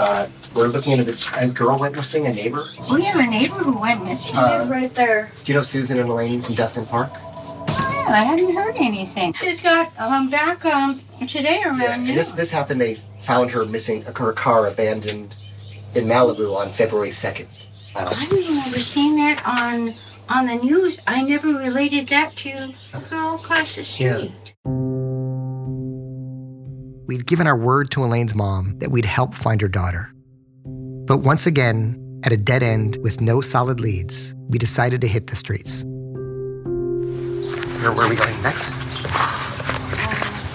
uh, 0.00 0.28
we're 0.54 0.68
looking 0.68 0.92
into 0.92 1.04
the 1.04 1.30
a 1.38 1.46
girl 1.48 1.78
went 1.78 1.94
missing, 1.94 2.26
a 2.26 2.32
neighbor. 2.32 2.64
We 2.90 3.02
have 3.02 3.20
a 3.20 3.26
neighbor 3.26 3.56
who 3.56 3.78
went 3.78 4.04
missing. 4.04 4.34
Uh, 4.36 4.66
right 4.70 4.92
there. 4.94 5.30
Do 5.44 5.52
you 5.52 5.58
know 5.58 5.62
Susan 5.62 5.98
and 6.00 6.08
Elaine 6.08 6.42
from 6.42 6.54
Destin 6.54 6.86
Park? 6.86 7.10
Oh, 7.14 7.92
yeah, 8.06 8.12
I 8.12 8.22
hadn't 8.24 8.54
heard 8.54 8.76
anything. 8.76 9.32
Just 9.34 9.62
got 9.62 9.92
um, 10.00 10.30
back 10.30 10.64
um, 10.64 11.00
today 11.28 11.62
around 11.64 11.82
And 11.82 12.06
noon. 12.06 12.16
this 12.16 12.32
this 12.32 12.50
happened. 12.50 12.80
They 12.80 12.98
found 13.20 13.50
her 13.50 13.64
missing, 13.66 14.02
her 14.02 14.32
car 14.32 14.66
abandoned 14.66 15.36
in 15.94 16.06
Malibu 16.06 16.56
on 16.56 16.70
February 16.70 17.10
second. 17.10 17.48
I 17.94 18.04
don't 18.04 18.48
remember 18.48 18.80
seeing 18.80 19.16
that 19.16 19.42
on 19.46 19.94
on 20.28 20.46
the 20.46 20.56
news. 20.56 21.00
I 21.06 21.22
never 21.22 21.48
related 21.48 22.08
that 22.08 22.36
to 22.36 22.72
a 22.94 23.00
girl 23.00 23.34
across 23.34 23.76
the 23.76 24.02
Yeah. 24.02 24.79
Street. 27.10 27.18
We'd 27.18 27.26
given 27.26 27.46
our 27.46 27.56
word 27.56 27.90
to 27.92 28.04
Elaine's 28.04 28.34
mom 28.34 28.78
that 28.78 28.90
we'd 28.90 29.04
help 29.04 29.34
find 29.34 29.60
her 29.60 29.68
daughter. 29.68 30.12
But 31.06 31.18
once 31.18 31.46
again, 31.46 31.96
at 32.24 32.32
a 32.32 32.36
dead 32.36 32.62
end 32.62 32.96
with 33.02 33.20
no 33.20 33.40
solid 33.40 33.80
leads, 33.80 34.34
we 34.48 34.58
decided 34.58 35.00
to 35.00 35.08
hit 35.08 35.26
the 35.28 35.36
streets. 35.36 35.84
where, 37.82 37.92
where 37.92 38.06
are 38.06 38.10
we 38.10 38.16
going 38.16 38.42
next? 38.42 38.62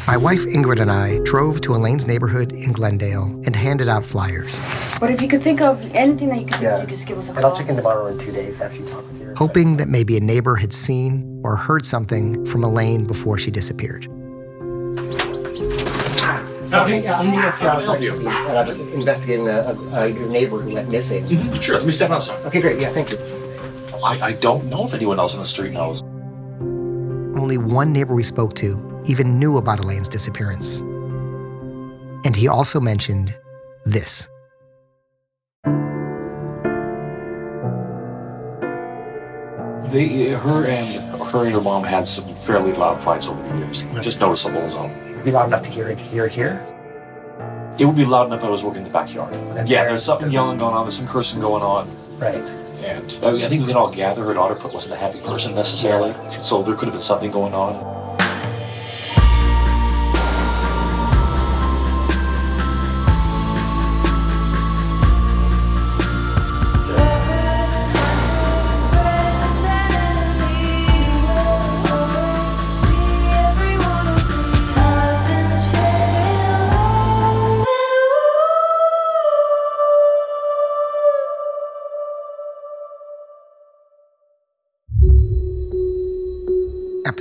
My 0.07 0.17
wife 0.17 0.41
Ingrid 0.45 0.79
and 0.79 0.91
I 0.91 1.17
drove 1.23 1.61
to 1.61 1.73
Elaine's 1.73 2.05
neighborhood 2.05 2.51
in 2.53 2.73
Glendale 2.73 3.41
and 3.45 3.55
handed 3.55 3.89
out 3.89 4.05
flyers, 4.05 4.61
But 4.99 5.09
if 5.09 5.19
you 5.19 5.27
could 5.27 5.41
think 5.41 5.61
of 5.61 5.83
anything 5.95 6.29
that 6.29 6.39
you 6.41 6.45
could 6.45 6.61
Yeah. 6.61 6.77
do, 6.77 6.81
you 6.83 6.87
just 6.95 7.07
give 7.07 7.17
us 7.17 7.27
a 7.27 7.33
call. 7.33 7.37
And 7.37 7.41
call. 7.41 7.51
I'll 7.51 7.57
check 7.57 7.69
in 7.69 7.75
tomorrow 7.75 8.05
in 8.05 8.19
two 8.19 8.31
days 8.31 8.61
after 8.61 8.77
you 8.79 8.85
talk 8.85 9.03
with 9.11 9.19
your. 9.19 9.33
hoping 9.35 9.77
that 9.77 9.89
maybe 9.89 10.15
a 10.15 10.19
neighbor 10.19 10.55
had 10.55 10.71
seen 10.73 11.41
or 11.43 11.55
heard 11.55 11.85
something 11.85 12.45
from 12.45 12.63
Elaine 12.63 13.05
before 13.05 13.39
she 13.39 13.49
disappeared. 13.49 14.07
Okay, 16.83 17.03
yeah, 17.03 17.19
I'm 17.19 17.31
Neil 17.31 17.51
Strauss, 17.51 17.87
and 17.87 18.27
I 18.29 18.63
was 18.63 18.79
investigating 18.79 19.47
a, 19.47 19.51
a, 19.51 19.75
a 19.93 20.07
your 20.07 20.27
neighbor 20.27 20.59
who 20.59 20.73
went 20.73 20.89
missing. 20.89 21.25
Mm-hmm. 21.25 21.59
Sure, 21.61 21.77
let 21.77 21.85
me 21.85 21.91
step 21.91 22.09
outside. 22.11 22.43
Okay, 22.45 22.61
great. 22.61 22.81
Yeah, 22.81 22.89
thank 22.89 23.11
you. 23.11 23.17
I, 24.03 24.19
I 24.21 24.31
don't 24.33 24.65
know 24.65 24.85
if 24.85 24.93
anyone 24.93 25.19
else 25.19 25.33
on 25.33 25.39
the 25.39 25.47
street 25.47 25.71
knows. 25.71 26.01
Only 27.39 27.57
one 27.57 27.91
neighbor 27.91 28.13
we 28.13 28.23
spoke 28.23 28.53
to 28.55 29.01
even 29.05 29.39
knew 29.39 29.57
about 29.57 29.79
Elaine's 29.79 30.07
disappearance. 30.07 30.81
And 32.25 32.35
he 32.35 32.47
also 32.47 32.79
mentioned 32.79 33.35
this. 33.85 34.29
They, 39.91 40.29
her 40.31 40.65
and 40.65 41.21
her 41.21 41.45
and 41.45 41.53
her 41.53 41.61
mom 41.61 41.83
had 41.83 42.07
some 42.07 42.33
fairly 42.35 42.73
loud 42.73 42.99
fights 42.99 43.27
over 43.29 43.41
the 43.47 43.57
years. 43.59 43.85
Just 44.01 44.19
noticeable 44.19 44.61
as 44.61 44.75
all. 44.75 44.89
Be 45.25 45.31
loud 45.31 45.47
enough 45.47 45.63
to 45.63 45.71
hear 45.71 45.89
it 45.89 45.97
here. 45.97 46.27
Here. 46.27 46.63
It 47.79 47.85
would 47.85 47.95
be 47.95 48.05
loud 48.05 48.27
enough 48.27 48.39
if 48.41 48.45
I 48.45 48.49
was 48.49 48.63
working 48.63 48.83
in 48.83 48.87
the 48.87 48.93
backyard. 48.93 49.33
That's 49.57 49.69
yeah, 49.69 49.83
there's 49.83 50.03
something 50.05 50.31
yelling 50.31 50.59
going 50.59 50.75
on. 50.75 50.85
There's 50.85 50.95
some 50.97 51.07
cursing 51.07 51.41
going 51.41 51.63
on, 51.63 51.89
Right. 52.19 52.47
and 52.83 53.17
I, 53.23 53.43
I 53.45 53.49
think 53.49 53.61
we 53.61 53.67
can 53.67 53.75
all 53.75 53.89
gather 53.91 54.23
her 54.23 54.33
daughter 54.35 54.55
wasn't 54.69 54.93
a 54.93 54.97
happy 54.97 55.19
person 55.21 55.55
necessarily. 55.55 56.13
So 56.31 56.61
there 56.61 56.75
could 56.75 56.85
have 56.85 56.93
been 56.93 57.01
something 57.01 57.31
going 57.31 57.53
on. 57.55 57.94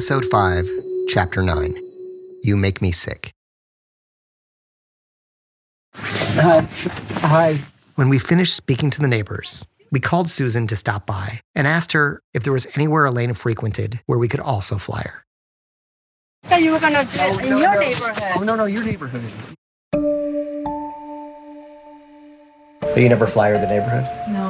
Episode 0.05 0.27
5, 0.27 0.69
Chapter 1.09 1.41
9 1.41 1.77
You 2.43 2.59
Make 2.59 2.83
Me 2.83 2.93
Sick. 2.93 3.33
Hi. 5.95 6.61
Hi. 7.23 7.61
When 7.95 8.11
we 8.11 8.19
finished 8.19 8.55
speaking 8.55 8.91
to 8.91 9.01
the 9.01 9.09
neighbors, 9.09 9.67
we 9.91 10.01
called 10.01 10.29
Susan 10.29 10.67
to 10.67 10.77
stop 10.77 11.07
by 11.07 11.41
and 11.55 11.67
asked 11.67 11.93
her 11.93 12.21
if 12.35 12.43
there 12.43 12.53
was 12.53 12.67
anywhere 12.77 13.07
Elaine 13.07 13.33
frequented 13.33 13.99
where 14.05 14.19
we 14.19 14.29
could 14.29 14.41
also 14.41 14.77
fly 14.77 15.01
her. 15.01 15.25
So 16.51 16.57
you 16.57 16.73
were 16.73 16.81
gonna 16.81 17.07
do 17.07 17.21
it 17.23 17.43
in 17.43 17.49
no, 17.49 17.59
your 17.61 17.73
no. 17.73 17.81
neighborhood. 17.81 18.33
Oh 18.37 18.41
no, 18.41 18.57
no, 18.57 18.67
your 18.67 18.85
neighborhood. 18.85 19.25
But 22.83 23.01
you 23.01 23.09
never 23.09 23.27
fly 23.27 23.49
her 23.49 23.59
the 23.59 23.67
neighborhood 23.67 24.05
No. 24.29 24.44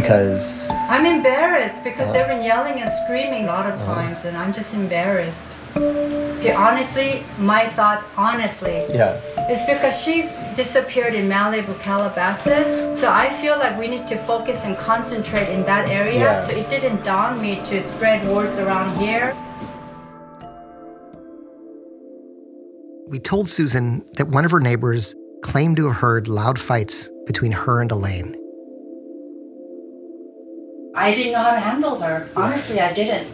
Because 0.00 0.70
I'm 0.88 1.06
embarrassed 1.06 1.82
because 1.84 2.08
uh-huh. 2.08 2.12
they've 2.12 2.26
been 2.26 2.42
yelling 2.42 2.80
and 2.80 2.90
screaming 3.04 3.44
a 3.44 3.46
lot 3.46 3.66
of 3.66 3.74
uh-huh. 3.80 3.94
times, 3.94 4.24
and 4.24 4.36
I'm 4.36 4.52
just 4.52 4.74
embarrassed. 4.74 5.56
Yeah, 5.76 6.56
honestly, 6.58 7.22
my 7.38 7.68
thoughts, 7.68 8.04
honestly, 8.16 8.82
yeah. 8.88 9.20
it's 9.48 9.66
because 9.66 10.02
she 10.02 10.28
disappeared 10.56 11.14
in 11.14 11.28
Malibu, 11.28 11.80
Calabasas. 11.80 12.98
So 12.98 13.10
I 13.12 13.28
feel 13.28 13.56
like 13.58 13.78
we 13.78 13.86
need 13.86 14.08
to 14.08 14.16
focus 14.16 14.64
and 14.64 14.76
concentrate 14.76 15.48
in 15.48 15.64
that 15.64 15.88
area. 15.88 16.20
Yeah. 16.20 16.46
So 16.46 16.56
it 16.56 16.68
didn't 16.68 17.04
dawn 17.04 17.40
me 17.40 17.62
to 17.66 17.82
spread 17.82 18.26
words 18.26 18.58
around 18.58 18.98
here. 18.98 19.36
We 23.06 23.18
told 23.18 23.48
Susan 23.48 24.04
that 24.14 24.28
one 24.28 24.44
of 24.44 24.50
her 24.50 24.60
neighbors 24.60 25.14
claimed 25.42 25.76
to 25.76 25.88
have 25.88 25.96
heard 25.96 26.26
loud 26.28 26.58
fights 26.58 27.08
between 27.26 27.52
her 27.52 27.80
and 27.80 27.90
Elaine. 27.90 28.39
I 31.00 31.14
didn't 31.14 31.32
know 31.32 31.38
how 31.42 31.52
to 31.52 31.60
handle 31.60 31.98
her. 32.00 32.28
Honestly, 32.36 32.78
I 32.78 32.92
didn't. 32.92 33.28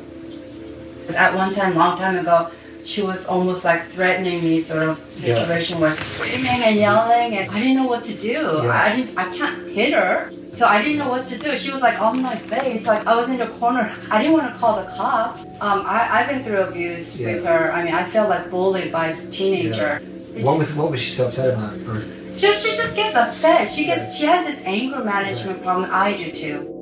At 1.17 1.35
one 1.35 1.53
time, 1.53 1.75
long 1.75 1.99
time 1.99 2.17
ago, 2.17 2.51
she 2.85 3.03
was 3.03 3.27
almost 3.27 3.65
like 3.65 3.83
threatening 3.83 4.45
me, 4.45 4.61
sort 4.61 4.85
of 4.89 5.01
Yeah. 5.17 5.35
situation 5.35 5.81
where 5.81 5.93
screaming 5.93 6.61
and 6.69 6.77
yelling, 6.77 7.37
and 7.37 7.51
I 7.51 7.59
didn't 7.59 7.75
know 7.81 7.89
what 7.95 8.05
to 8.05 8.15
do. 8.15 8.39
Yeah. 8.63 8.71
I 8.85 8.95
didn't. 8.95 9.19
I 9.19 9.25
can't 9.37 9.67
hit 9.69 9.93
her, 9.95 10.31
so 10.53 10.67
I 10.69 10.81
didn't 10.81 10.99
know 10.99 11.09
what 11.09 11.25
to 11.27 11.37
do. 11.39 11.57
She 11.57 11.73
was 11.73 11.83
like 11.83 12.01
on 12.01 12.23
my 12.23 12.37
face, 12.37 12.87
like 12.87 13.05
I 13.05 13.17
was 13.17 13.29
in 13.29 13.39
the 13.39 13.49
corner. 13.59 13.93
I 14.13 14.23
didn't 14.23 14.35
want 14.39 14.55
to 14.55 14.61
call 14.61 14.77
the 14.81 14.89
cops. 14.93 15.45
Um, 15.61 15.83
I, 15.85 16.09
I've 16.21 16.29
been 16.29 16.43
through 16.45 16.61
abuse 16.61 17.19
with 17.19 17.45
her. 17.45 17.73
I 17.73 17.83
mean, 17.85 17.95
I 17.95 18.05
felt 18.05 18.29
like 18.31 18.49
bullied 18.49 18.93
by 18.93 19.09
a 19.09 19.17
teenager. 19.39 20.01
What 20.47 20.57
was 20.59 20.77
what 20.77 20.93
was 20.93 21.01
she 21.01 21.11
so 21.13 21.27
upset 21.27 21.55
about? 21.55 21.75
Or, 21.89 22.05
Just 22.37 22.65
she 22.65 22.77
just 22.77 22.95
gets 22.95 23.17
upset. 23.17 23.69
She 23.69 23.87
gets 23.87 24.17
she 24.17 24.27
has 24.27 24.47
this 24.47 24.61
anger 24.65 25.03
management 25.03 25.65
problem. 25.65 25.91
I 25.93 26.17
do 26.17 26.31
too. 26.31 26.76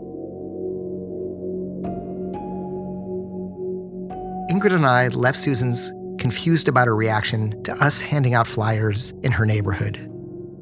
Ingrid 4.64 4.76
and 4.76 4.86
I 4.86 5.08
left 5.08 5.36
Susan's 5.36 5.92
confused 6.18 6.68
about 6.68 6.86
her 6.86 6.96
reaction 6.96 7.62
to 7.64 7.72
us 7.84 8.00
handing 8.00 8.32
out 8.32 8.46
flyers 8.46 9.12
in 9.22 9.30
her 9.30 9.44
neighborhood 9.44 9.98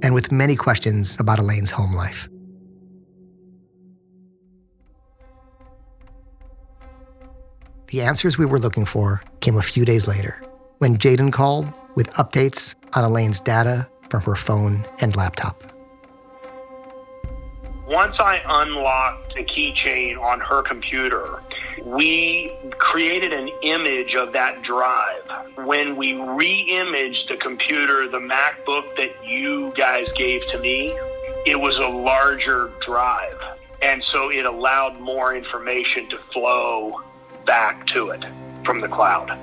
and 0.03 0.13
with 0.13 0.33
many 0.33 0.57
questions 0.57 1.17
about 1.21 1.39
Elaine's 1.39 1.71
home 1.71 1.93
life. 1.93 2.29
The 7.91 8.01
answers 8.03 8.37
we 8.37 8.45
were 8.45 8.59
looking 8.59 8.87
for 8.87 9.23
came 9.39 9.57
a 9.57 9.63
few 9.63 9.85
days 9.85 10.09
later 10.09 10.43
when 10.79 10.97
Jaden 10.97 11.33
called 11.33 11.73
with 11.95 12.11
updates 12.15 12.75
on 12.97 13.05
Elaine's 13.05 13.39
data 13.39 13.89
from 14.11 14.23
her 14.23 14.35
phone 14.35 14.85
and 15.01 15.15
laptop. 15.15 15.63
Once 17.87 18.19
I 18.19 18.43
unlocked 18.45 19.37
the 19.37 19.45
keychain 19.45 20.19
on 20.21 20.41
her 20.41 20.63
computer, 20.63 21.41
we 21.85 22.53
created 22.79 23.33
an 23.33 23.49
image 23.63 24.15
of 24.15 24.33
that 24.33 24.63
drive. 24.63 25.23
When 25.57 25.97
we 25.97 26.15
re 26.15 26.67
imaged 26.69 27.29
the 27.29 27.37
computer, 27.37 28.09
the 28.09 28.19
MacBook 28.19 28.97
that 28.97 29.25
you 29.25 29.73
guys 29.77 30.13
gave 30.13 30.47
to 30.47 30.59
me, 30.59 30.97
it 31.47 31.59
was 31.59 31.79
a 31.79 31.89
larger 31.89 32.71
drive. 32.81 33.41
And 33.83 34.03
so 34.03 34.31
it 34.31 34.47
allowed 34.47 35.01
more 35.01 35.35
information 35.35 36.09
to 36.11 36.19
flow 36.19 37.03
back 37.45 37.87
to 37.89 38.11
it 38.11 38.25
from 38.65 38.79
the 38.79 38.89
cloud. 38.89 39.39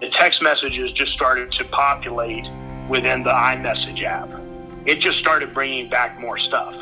The 0.00 0.08
text 0.08 0.40
messages 0.40 0.92
just 0.92 1.12
started 1.12 1.52
to 1.52 1.64
populate 1.64 2.50
within 2.88 3.22
the 3.22 3.30
iMessage 3.30 4.02
app. 4.02 4.30
It 4.86 4.96
just 4.96 5.18
started 5.18 5.52
bringing 5.52 5.90
back 5.90 6.18
more 6.18 6.38
stuff. 6.38 6.74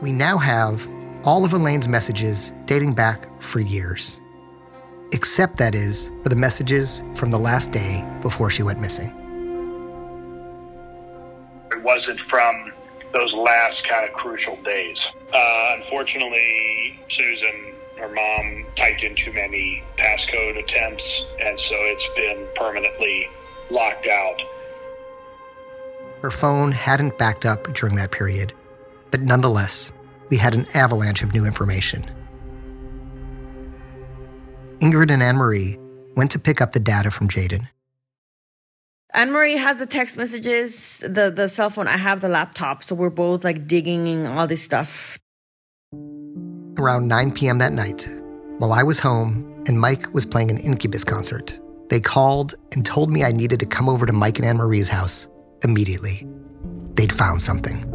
We 0.00 0.10
now 0.10 0.36
have 0.38 0.88
all 1.24 1.44
of 1.44 1.52
Elaine's 1.52 1.88
messages 1.88 2.52
dating 2.66 2.94
back 2.94 3.28
for 3.40 3.60
years. 3.60 4.20
Except, 5.12 5.56
that 5.58 5.74
is, 5.74 6.10
for 6.22 6.30
the 6.30 6.36
messages 6.36 7.04
from 7.14 7.30
the 7.30 7.38
last 7.38 7.70
day 7.70 8.04
before 8.22 8.50
she 8.50 8.62
went 8.62 8.80
missing. 8.80 9.08
It 11.70 11.82
wasn't 11.82 12.20
from 12.20 12.72
those 13.12 13.34
last 13.34 13.84
kind 13.84 14.08
of 14.08 14.14
crucial 14.14 14.56
days. 14.62 15.10
Uh, 15.32 15.74
unfortunately, 15.76 16.98
Susan, 17.08 17.72
her 17.98 18.08
mom, 18.08 18.64
typed 18.74 19.02
in 19.02 19.14
too 19.14 19.32
many 19.32 19.82
passcode 19.96 20.58
attempts, 20.58 21.24
and 21.40 21.58
so 21.58 21.74
it's 21.78 22.08
been 22.16 22.48
permanently 22.56 23.28
locked 23.70 24.06
out. 24.06 24.42
Her 26.22 26.30
phone 26.30 26.72
hadn't 26.72 27.18
backed 27.18 27.44
up 27.44 27.74
during 27.74 27.96
that 27.96 28.10
period, 28.10 28.54
but 29.10 29.20
nonetheless, 29.20 29.92
we 30.30 30.36
had 30.36 30.54
an 30.54 30.66
avalanche 30.74 31.22
of 31.22 31.34
new 31.34 31.44
information. 31.44 32.10
Ingrid 34.80 35.10
and 35.10 35.22
Anne 35.22 35.36
Marie 35.36 35.78
went 36.16 36.30
to 36.32 36.38
pick 36.38 36.60
up 36.60 36.72
the 36.72 36.80
data 36.80 37.10
from 37.10 37.28
Jaden. 37.28 37.68
Anne 39.14 39.30
Marie 39.30 39.58
has 39.58 39.78
the 39.78 39.86
text 39.86 40.16
messages, 40.16 40.98
the 40.98 41.30
the 41.30 41.48
cell 41.48 41.68
phone. 41.68 41.86
I 41.86 41.98
have 41.98 42.20
the 42.20 42.28
laptop, 42.28 42.82
so 42.82 42.94
we're 42.94 43.10
both 43.10 43.44
like 43.44 43.68
digging 43.68 44.06
in 44.06 44.26
all 44.26 44.46
this 44.46 44.62
stuff. 44.62 45.18
Around 46.78 47.08
9 47.08 47.32
p.m. 47.32 47.58
that 47.58 47.72
night, 47.72 48.08
while 48.58 48.72
I 48.72 48.82
was 48.82 48.98
home 48.98 49.62
and 49.68 49.78
Mike 49.78 50.12
was 50.14 50.24
playing 50.24 50.50
an 50.50 50.56
Incubus 50.56 51.04
concert, 51.04 51.60
they 51.90 52.00
called 52.00 52.54
and 52.72 52.86
told 52.86 53.12
me 53.12 53.22
I 53.22 53.32
needed 53.32 53.60
to 53.60 53.66
come 53.66 53.88
over 53.88 54.06
to 54.06 54.12
Mike 54.14 54.38
and 54.38 54.48
Anne 54.48 54.56
Marie's 54.56 54.88
house 54.88 55.28
immediately. 55.62 56.26
They'd 56.94 57.12
found 57.12 57.42
something. 57.42 57.91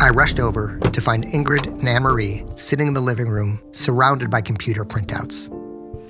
I 0.00 0.08
rushed 0.08 0.40
over 0.40 0.78
to 0.78 1.00
find 1.02 1.24
Ingrid 1.24 1.66
and 1.66 1.86
Anne 1.86 2.04
Marie 2.04 2.42
sitting 2.56 2.88
in 2.88 2.94
the 2.94 3.02
living 3.02 3.28
room, 3.28 3.60
surrounded 3.72 4.30
by 4.30 4.40
computer 4.40 4.82
printouts. 4.82 5.50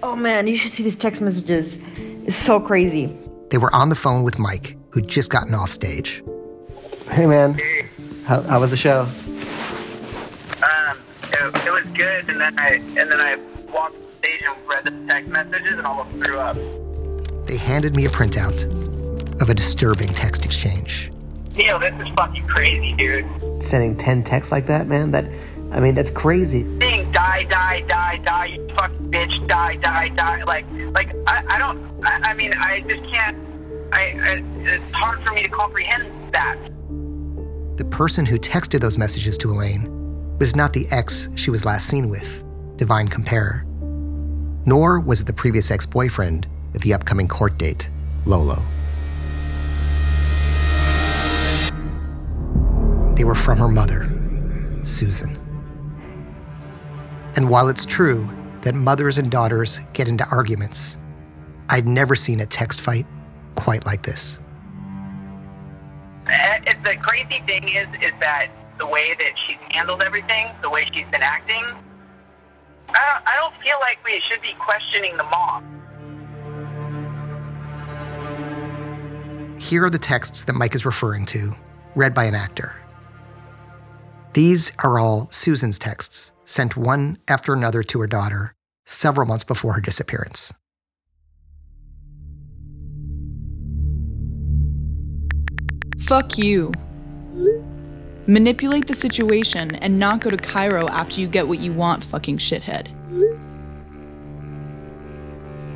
Oh 0.04 0.14
man, 0.14 0.46
you 0.46 0.56
should 0.56 0.72
see 0.72 0.84
these 0.84 0.94
text 0.94 1.20
messages. 1.20 1.76
It's 2.24 2.36
so 2.36 2.60
crazy. 2.60 3.18
They 3.50 3.58
were 3.58 3.74
on 3.74 3.88
the 3.88 3.96
phone 3.96 4.22
with 4.22 4.38
Mike, 4.38 4.76
who'd 4.90 5.08
just 5.08 5.28
gotten 5.30 5.54
off 5.54 5.72
stage. 5.72 6.22
Hey 7.10 7.26
man, 7.26 7.56
how, 8.26 8.42
how 8.42 8.60
was 8.60 8.70
the 8.70 8.76
show? 8.76 9.08
Um, 10.62 10.98
it, 11.24 11.66
it 11.66 11.72
was 11.72 11.84
good, 11.92 12.30
and 12.30 12.40
then 12.40 12.58
I 12.60 12.74
and 12.74 13.10
then 13.10 13.20
I 13.20 13.36
walked 13.72 13.96
the 13.96 14.18
stage 14.18 14.40
and 14.48 14.68
read 14.68 14.84
the 14.84 15.12
text 15.12 15.30
messages 15.30 15.78
and 15.78 15.86
almost 15.86 16.10
threw 16.24 16.38
up. 16.38 16.56
They 17.46 17.56
handed 17.56 17.96
me 17.96 18.04
a 18.04 18.08
printout 18.08 18.66
of 19.42 19.48
a 19.48 19.54
disturbing 19.54 20.14
text 20.14 20.44
exchange. 20.44 21.10
Neil, 21.60 21.78
this 21.78 21.92
is 22.00 22.08
fucking 22.16 22.46
crazy, 22.46 22.94
dude. 22.94 23.62
Sending 23.62 23.94
10 23.94 24.24
texts 24.24 24.50
like 24.50 24.66
that, 24.66 24.86
man? 24.86 25.10
That, 25.10 25.26
I 25.70 25.80
mean, 25.80 25.94
that's 25.94 26.10
crazy. 26.10 26.62
Saying 26.78 27.12
die, 27.12 27.44
die, 27.44 27.82
die, 27.82 28.16
die, 28.24 28.46
you 28.46 28.66
fucking 28.74 29.10
bitch, 29.10 29.46
die, 29.46 29.76
die, 29.76 30.08
die. 30.08 30.42
Like, 30.44 30.64
like 30.92 31.14
I, 31.26 31.44
I 31.48 31.58
don't, 31.58 32.02
I, 32.02 32.30
I 32.30 32.34
mean, 32.34 32.54
I 32.54 32.80
just 32.80 33.02
can't, 33.12 33.36
I, 33.92 34.00
I, 34.00 34.44
it's 34.62 34.90
hard 34.92 35.22
for 35.22 35.34
me 35.34 35.42
to 35.42 35.50
comprehend 35.50 36.32
that. 36.32 36.56
The 37.76 37.84
person 37.84 38.24
who 38.24 38.38
texted 38.38 38.80
those 38.80 38.96
messages 38.96 39.36
to 39.38 39.50
Elaine 39.50 40.38
was 40.38 40.56
not 40.56 40.72
the 40.72 40.86
ex 40.90 41.28
she 41.34 41.50
was 41.50 41.66
last 41.66 41.88
seen 41.88 42.08
with, 42.08 42.42
Divine 42.76 43.08
Compere. 43.08 43.66
Nor 44.64 45.00
was 45.00 45.20
it 45.20 45.26
the 45.26 45.34
previous 45.34 45.70
ex 45.70 45.84
boyfriend 45.84 46.46
with 46.72 46.80
the 46.80 46.94
upcoming 46.94 47.28
court 47.28 47.58
date, 47.58 47.90
Lolo. 48.24 48.62
They 53.20 53.24
were 53.24 53.34
from 53.34 53.58
her 53.58 53.68
mother, 53.68 54.10
Susan. 54.82 55.36
And 57.36 57.50
while 57.50 57.68
it's 57.68 57.84
true 57.84 58.26
that 58.62 58.74
mothers 58.74 59.18
and 59.18 59.30
daughters 59.30 59.78
get 59.92 60.08
into 60.08 60.26
arguments, 60.30 60.96
I'd 61.68 61.86
never 61.86 62.16
seen 62.16 62.40
a 62.40 62.46
text 62.46 62.80
fight 62.80 63.06
quite 63.56 63.84
like 63.84 64.04
this. 64.04 64.38
Uh, 66.26 66.60
the 66.82 66.96
crazy 67.02 67.42
thing 67.44 67.68
is, 67.68 67.88
is 68.00 68.12
that 68.20 68.48
the 68.78 68.86
way 68.86 69.14
that 69.18 69.38
she's 69.38 69.58
handled 69.68 70.00
everything, 70.00 70.48
the 70.62 70.70
way 70.70 70.86
she's 70.86 71.04
been 71.10 71.20
acting, 71.20 71.62
I 72.88 72.92
don't, 72.94 73.28
I 73.28 73.36
don't 73.36 73.54
feel 73.62 73.76
like 73.82 74.02
we 74.02 74.18
should 74.30 74.40
be 74.40 74.54
questioning 74.58 75.18
the 75.18 75.24
mom. 75.24 75.66
Here 79.58 79.84
are 79.84 79.90
the 79.90 79.98
texts 79.98 80.44
that 80.44 80.54
Mike 80.54 80.74
is 80.74 80.86
referring 80.86 81.26
to, 81.26 81.54
read 81.94 82.14
by 82.14 82.24
an 82.24 82.34
actor. 82.34 82.76
These 84.32 84.70
are 84.84 84.98
all 84.98 85.28
Susan's 85.32 85.78
texts, 85.78 86.30
sent 86.44 86.76
one 86.76 87.18
after 87.26 87.52
another 87.52 87.82
to 87.84 88.00
her 88.00 88.06
daughter 88.06 88.54
several 88.86 89.26
months 89.26 89.42
before 89.42 89.72
her 89.72 89.80
disappearance. 89.80 90.54
Fuck 95.98 96.38
you. 96.38 96.72
Manipulate 98.26 98.86
the 98.86 98.94
situation 98.94 99.74
and 99.76 99.98
not 99.98 100.20
go 100.20 100.30
to 100.30 100.36
chiro 100.36 100.88
after 100.90 101.20
you 101.20 101.26
get 101.26 101.48
what 101.48 101.58
you 101.58 101.72
want, 101.72 102.04
fucking 102.04 102.38
shithead. 102.38 102.88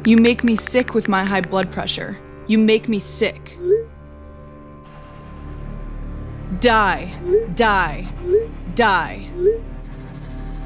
You 0.06 0.16
make 0.16 0.44
me 0.44 0.54
sick 0.54 0.94
with 0.94 1.08
my 1.08 1.24
high 1.24 1.40
blood 1.40 1.72
pressure. 1.72 2.16
You 2.46 2.58
make 2.58 2.88
me 2.88 2.98
sick. 2.98 3.58
Die, 6.60 7.12
die, 7.54 8.06
die. 8.74 9.28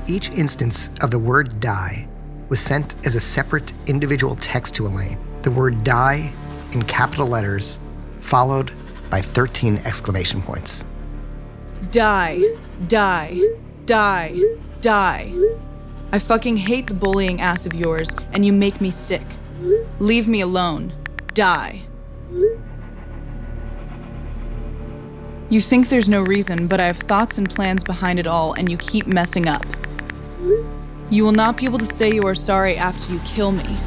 Each 0.06 0.30
instance 0.30 0.90
of 1.02 1.10
the 1.10 1.18
word 1.18 1.60
die 1.60 2.08
was 2.48 2.60
sent 2.60 2.94
as 3.06 3.14
a 3.14 3.20
separate 3.20 3.72
individual 3.86 4.34
text 4.36 4.74
to 4.76 4.86
Elaine. 4.86 5.18
The 5.42 5.50
word 5.50 5.84
die 5.84 6.32
in 6.72 6.82
capital 6.84 7.26
letters, 7.26 7.78
followed 8.20 8.72
by 9.10 9.20
13 9.20 9.78
exclamation 9.84 10.42
points. 10.42 10.84
Die, 11.90 12.42
die, 12.88 13.40
die, 13.86 14.40
die. 14.80 15.32
I 16.12 16.18
fucking 16.18 16.56
hate 16.56 16.86
the 16.86 16.94
bullying 16.94 17.40
ass 17.40 17.66
of 17.66 17.74
yours, 17.74 18.10
and 18.32 18.44
you 18.44 18.52
make 18.52 18.80
me 18.80 18.90
sick. 18.90 19.26
Leave 19.98 20.26
me 20.28 20.40
alone. 20.40 20.92
Die. 21.34 21.82
You 25.50 25.62
think 25.62 25.88
there's 25.88 26.10
no 26.10 26.22
reason, 26.22 26.66
but 26.66 26.78
I 26.78 26.86
have 26.86 26.98
thoughts 26.98 27.38
and 27.38 27.48
plans 27.48 27.82
behind 27.82 28.18
it 28.18 28.26
all, 28.26 28.52
and 28.52 28.70
you 28.70 28.76
keep 28.76 29.06
messing 29.06 29.48
up. 29.48 29.64
You 31.08 31.24
will 31.24 31.32
not 31.32 31.56
be 31.56 31.64
able 31.64 31.78
to 31.78 31.86
say 31.86 32.12
you 32.12 32.26
are 32.26 32.34
sorry 32.34 32.76
after 32.76 33.14
you 33.14 33.18
kill 33.20 33.52
me. 33.52 33.78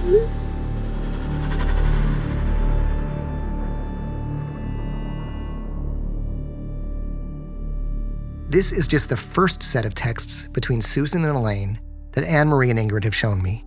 This 8.49 8.71
is 8.71 8.87
just 8.87 9.07
the 9.07 9.15
first 9.15 9.61
set 9.61 9.85
of 9.85 9.93
texts 9.93 10.47
between 10.47 10.81
Susan 10.81 11.23
and 11.23 11.37
Elaine 11.37 11.79
that 12.13 12.23
Anne 12.23 12.49
Marie 12.49 12.71
and 12.71 12.79
Ingrid 12.79 13.03
have 13.03 13.15
shown 13.15 13.41
me. 13.41 13.63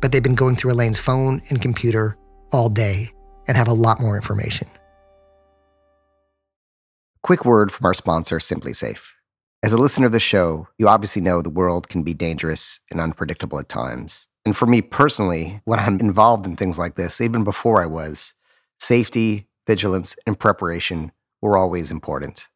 But 0.00 0.12
they've 0.12 0.22
been 0.22 0.34
going 0.34 0.56
through 0.56 0.72
Elaine's 0.72 1.00
phone 1.00 1.40
and 1.48 1.60
computer 1.60 2.18
all 2.52 2.68
day 2.68 3.10
and 3.48 3.56
have 3.56 3.68
a 3.68 3.72
lot 3.72 3.98
more 3.98 4.14
information. 4.14 4.68
Quick 7.22 7.44
word 7.44 7.70
from 7.70 7.84
our 7.84 7.92
sponsor, 7.92 8.38
SimpliSafe. 8.38 9.10
As 9.62 9.74
a 9.74 9.76
listener 9.76 10.06
of 10.06 10.12
the 10.12 10.18
show, 10.18 10.68
you 10.78 10.88
obviously 10.88 11.20
know 11.20 11.42
the 11.42 11.50
world 11.50 11.86
can 11.86 12.02
be 12.02 12.14
dangerous 12.14 12.80
and 12.90 12.98
unpredictable 12.98 13.58
at 13.58 13.68
times. 13.68 14.28
And 14.46 14.56
for 14.56 14.64
me 14.64 14.80
personally, 14.80 15.60
when 15.66 15.78
I'm 15.78 16.00
involved 16.00 16.46
in 16.46 16.56
things 16.56 16.78
like 16.78 16.94
this, 16.94 17.20
even 17.20 17.44
before 17.44 17.82
I 17.82 17.86
was, 17.86 18.32
safety, 18.78 19.48
vigilance, 19.66 20.16
and 20.26 20.38
preparation 20.38 21.12
were 21.42 21.58
always 21.58 21.90
important. 21.90 22.48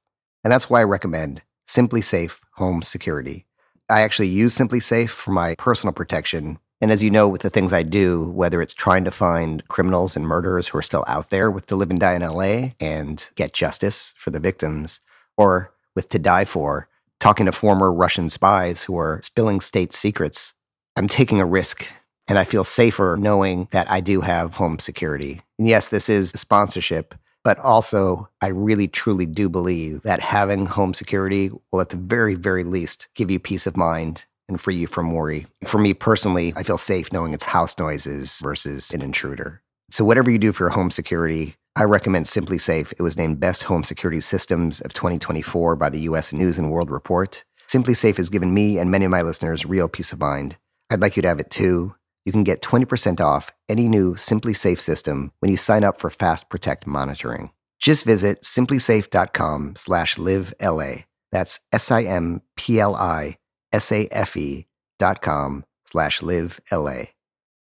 And 0.43 0.51
that's 0.51 0.71
why 0.71 0.81
I 0.81 0.85
recommend 0.85 1.43
SimpliSafe 1.69 2.41
Home 2.55 2.81
Security. 2.81 3.45
I 3.91 4.01
actually 4.01 4.29
use 4.29 4.57
SimpliSafe 4.57 5.11
for 5.11 5.33
my 5.33 5.57
personal 5.59 5.93
protection 5.93 6.59
And 6.81 6.91
as 6.91 7.03
you 7.03 7.11
know, 7.11 7.29
with 7.29 7.43
the 7.43 7.51
things 7.51 7.73
I 7.73 7.83
do, 7.83 8.31
whether 8.31 8.61
it's 8.61 8.75
trying 8.75 9.05
to 9.05 9.11
find 9.11 9.67
criminals 9.69 10.17
and 10.17 10.27
murderers 10.27 10.69
who 10.69 10.79
are 10.79 10.83
still 10.83 11.05
out 11.07 11.31
there 11.31 11.51
with 11.51 11.67
To 11.67 11.77
Live 11.77 11.91
and 11.91 12.01
Die 12.01 12.15
in 12.15 12.23
LA 12.23 12.73
and 12.81 13.27
get 13.37 13.55
justice 13.55 14.13
for 14.17 14.31
the 14.31 14.41
victims, 14.41 15.01
or 15.37 15.73
with 15.95 16.09
To 16.11 16.19
Die 16.19 16.45
For, 16.45 16.89
talking 17.21 17.47
to 17.47 17.53
former 17.53 17.93
Russian 17.93 18.29
spies 18.29 18.83
who 18.85 18.99
are 18.99 19.21
spilling 19.23 19.61
state 19.61 19.93
secrets, 19.93 20.55
I'm 20.97 21.09
taking 21.09 21.41
a 21.41 21.47
risk 21.47 21.87
and 22.27 22.39
I 22.39 22.45
feel 22.45 22.65
safer 22.65 23.17
knowing 23.19 23.69
that 23.71 23.91
I 23.91 24.01
do 24.01 24.21
have 24.23 24.55
home 24.55 24.79
security. 24.79 25.43
And 25.59 25.69
yes, 25.69 25.89
this 25.89 26.09
is 26.09 26.35
a 26.35 26.39
sponsorship, 26.39 27.15
but 27.43 27.59
also 27.59 28.29
I 28.41 28.49
really 28.49 28.89
truly 28.89 29.27
do 29.27 29.49
believe 29.49 30.03
that 30.03 30.21
having 30.21 30.67
home 30.67 30.95
security 30.95 31.51
will, 31.71 31.81
at 31.81 31.91
the 31.91 31.97
very, 31.97 32.35
very 32.35 32.65
least, 32.65 33.09
give 33.15 33.31
you 33.31 33.39
peace 33.39 33.67
of 33.67 33.77
mind 33.77 34.25
and 34.49 34.61
free 34.61 34.77
you 34.77 34.87
from 34.87 35.13
worry. 35.13 35.47
For 35.65 35.79
me 35.79 35.95
personally, 35.95 36.53
I 36.57 36.63
feel 36.63 36.79
safe 36.79 37.13
knowing 37.13 37.35
it's 37.35 37.45
house 37.45 37.79
noises 37.79 38.41
versus 38.43 38.91
an 38.91 39.03
intruder. 39.03 39.63
So, 39.91 40.05
whatever 40.05 40.31
you 40.31 40.39
do 40.39 40.53
for 40.53 40.65
your 40.65 40.71
home 40.71 40.91
security, 40.91 41.57
I 41.77 41.85
recommend 41.85 42.27
SimpliSafe. 42.27 42.93
It 42.93 43.03
was 43.03 43.17
named 43.17 43.41
Best 43.41 43.65
Home 43.65 43.85
Security 43.85 44.21
Systems 44.21 44.81
of 44.81 44.95
2024 44.95 45.77
by 45.77 45.91
the 45.91 46.01
US 46.01 46.33
News 46.33 46.59
and 46.59 46.71
World 46.71 46.91
Report. 46.91 47.45
SimpliSafe 47.69 48.17
has 48.17 48.29
given 48.29 48.55
me 48.55 48.79
and 48.79 48.91
many 48.91 49.05
of 49.05 49.11
my 49.11 49.23
listeners 49.23 49.67
real 49.67 49.89
peace 49.89 50.13
of 50.13 50.21
mind. 50.21 50.57
I'd 50.91 51.01
like 51.01 51.17
you 51.17 51.23
to 51.23 51.29
have 51.29 51.41
it 51.41 51.51
too. 51.51 51.95
You 52.25 52.33
can 52.33 52.45
get 52.45 52.63
20% 52.63 53.21
off 53.21 53.51
any 53.69 53.89
new 53.89 54.15
SimpliSafe 54.15 54.81
system 54.81 55.33
when 55.41 55.51
you 55.51 55.57
sign 55.57 55.85
up 55.85 56.01
for 56.01 56.11
Fast 56.11 56.49
Protect 56.49 56.87
monitoring. 56.87 57.51
Just 57.81 58.05
visit 58.05 58.43
simplisafe.com 58.43 59.75
slash 59.77 60.17
live 60.17 60.55
LA. 60.61 61.03
That's 61.33 61.61
S-I-M-P-L-I 61.73 63.37
S-A-F-E 63.75 64.67
dot 64.99 65.21
com 65.21 65.65
slash 65.85 66.23
live 66.23 66.61
LA. 66.71 67.03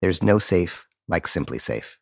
There's 0.01 0.23
no 0.23 0.39
safe 0.39 0.87
like 1.07 1.25
SimpliSafe. 1.25 1.97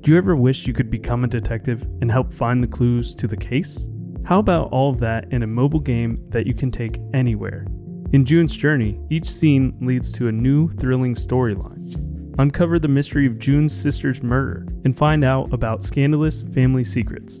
Do 0.00 0.10
you 0.10 0.18
ever 0.18 0.34
wish 0.34 0.66
you 0.66 0.72
could 0.72 0.90
become 0.90 1.24
a 1.24 1.28
detective 1.28 1.82
and 2.00 2.10
help 2.10 2.32
find 2.32 2.62
the 2.62 2.68
clues 2.68 3.14
to 3.16 3.26
the 3.26 3.36
case? 3.36 3.88
How 4.24 4.38
about 4.38 4.70
all 4.70 4.90
of 4.90 4.98
that 5.00 5.32
in 5.32 5.42
a 5.42 5.46
mobile 5.46 5.80
game 5.80 6.24
that 6.30 6.46
you 6.46 6.54
can 6.54 6.70
take 6.70 6.98
anywhere? 7.12 7.66
In 8.12 8.24
June's 8.24 8.56
Journey, 8.56 9.00
each 9.10 9.28
scene 9.28 9.76
leads 9.80 10.12
to 10.12 10.28
a 10.28 10.32
new, 10.32 10.68
thrilling 10.70 11.14
storyline. 11.14 11.80
Uncover 12.38 12.78
the 12.78 12.88
mystery 12.88 13.26
of 13.26 13.38
June's 13.38 13.74
sister's 13.74 14.22
murder 14.22 14.66
and 14.84 14.96
find 14.96 15.24
out 15.24 15.52
about 15.52 15.84
scandalous 15.84 16.42
family 16.54 16.84
secrets. 16.84 17.40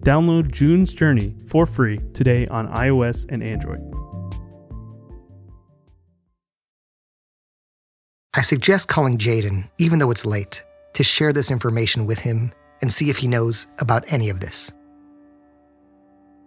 Download 0.00 0.50
June's 0.50 0.94
Journey 0.94 1.34
for 1.46 1.66
free 1.66 2.00
today 2.14 2.46
on 2.46 2.68
iOS 2.68 3.26
and 3.28 3.42
Android. 3.42 3.80
I 8.34 8.40
suggest 8.40 8.88
calling 8.88 9.18
Jaden, 9.18 9.68
even 9.76 9.98
though 9.98 10.10
it's 10.10 10.24
late, 10.24 10.64
to 10.94 11.04
share 11.04 11.34
this 11.34 11.50
information 11.50 12.06
with 12.06 12.20
him 12.20 12.52
and 12.80 12.90
see 12.90 13.10
if 13.10 13.18
he 13.18 13.28
knows 13.28 13.66
about 13.78 14.10
any 14.10 14.30
of 14.30 14.40
this. 14.40 14.72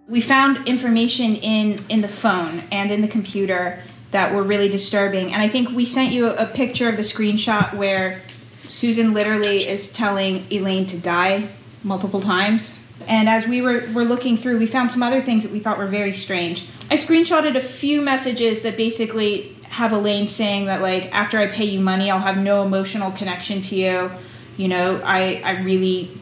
We 0.08 0.20
found 0.20 0.68
information 0.68 1.36
in, 1.36 1.80
in 1.90 2.02
the 2.02 2.08
phone 2.08 2.64
and 2.72 2.90
in 2.90 3.02
the 3.02 3.08
computer 3.08 3.80
that 4.10 4.34
were 4.34 4.44
really 4.44 4.68
disturbing. 4.68 5.32
And 5.32 5.42
I 5.42 5.48
think 5.48 5.70
we 5.70 5.86
sent 5.86 6.12
you 6.12 6.26
a, 6.26 6.44
a 6.44 6.46
picture 6.48 6.90
of 6.90 6.98
the 6.98 7.04
screenshot 7.04 7.76
where 7.76 8.24
Susan 8.64 9.14
literally 9.14 9.68
is 9.68 9.94
telling 9.94 10.46
Elaine 10.50 10.88
to 10.88 10.98
die 10.98 11.50
multiple 11.84 12.22
times. 12.22 12.80
And 13.08 13.30
as 13.30 13.48
we 13.48 13.62
were, 13.62 13.88
were 13.94 14.06
looking 14.06 14.38
through, 14.38 14.60
we 14.60 14.68
found 14.68 14.92
some 14.92 15.04
other 15.04 15.22
things 15.22 15.44
that 15.44 15.52
we 15.52 15.60
thought 15.60 15.78
were 15.78 15.88
very 15.88 16.14
strange. 16.14 16.68
I 16.90 16.98
screenshotted 16.98 17.56
a 17.56 17.62
few 17.62 18.02
messages 18.02 18.62
that 18.64 18.78
basically 18.78 19.56
have 19.66 19.92
Elaine 19.92 20.28
saying 20.28 20.66
that, 20.66 20.82
like, 20.82 21.14
after 21.14 21.40
I 21.40 21.48
pay 21.48 21.66
you 21.66 21.80
money, 21.80 22.12
I'll 22.12 22.20
have 22.20 22.38
no 22.38 22.64
emotional 22.64 23.12
connection 23.12 23.62
to 23.64 23.76
you. 23.76 24.12
You 24.58 24.68
know, 24.68 25.02
I, 25.04 25.42
I 25.44 25.62
really 25.64 26.16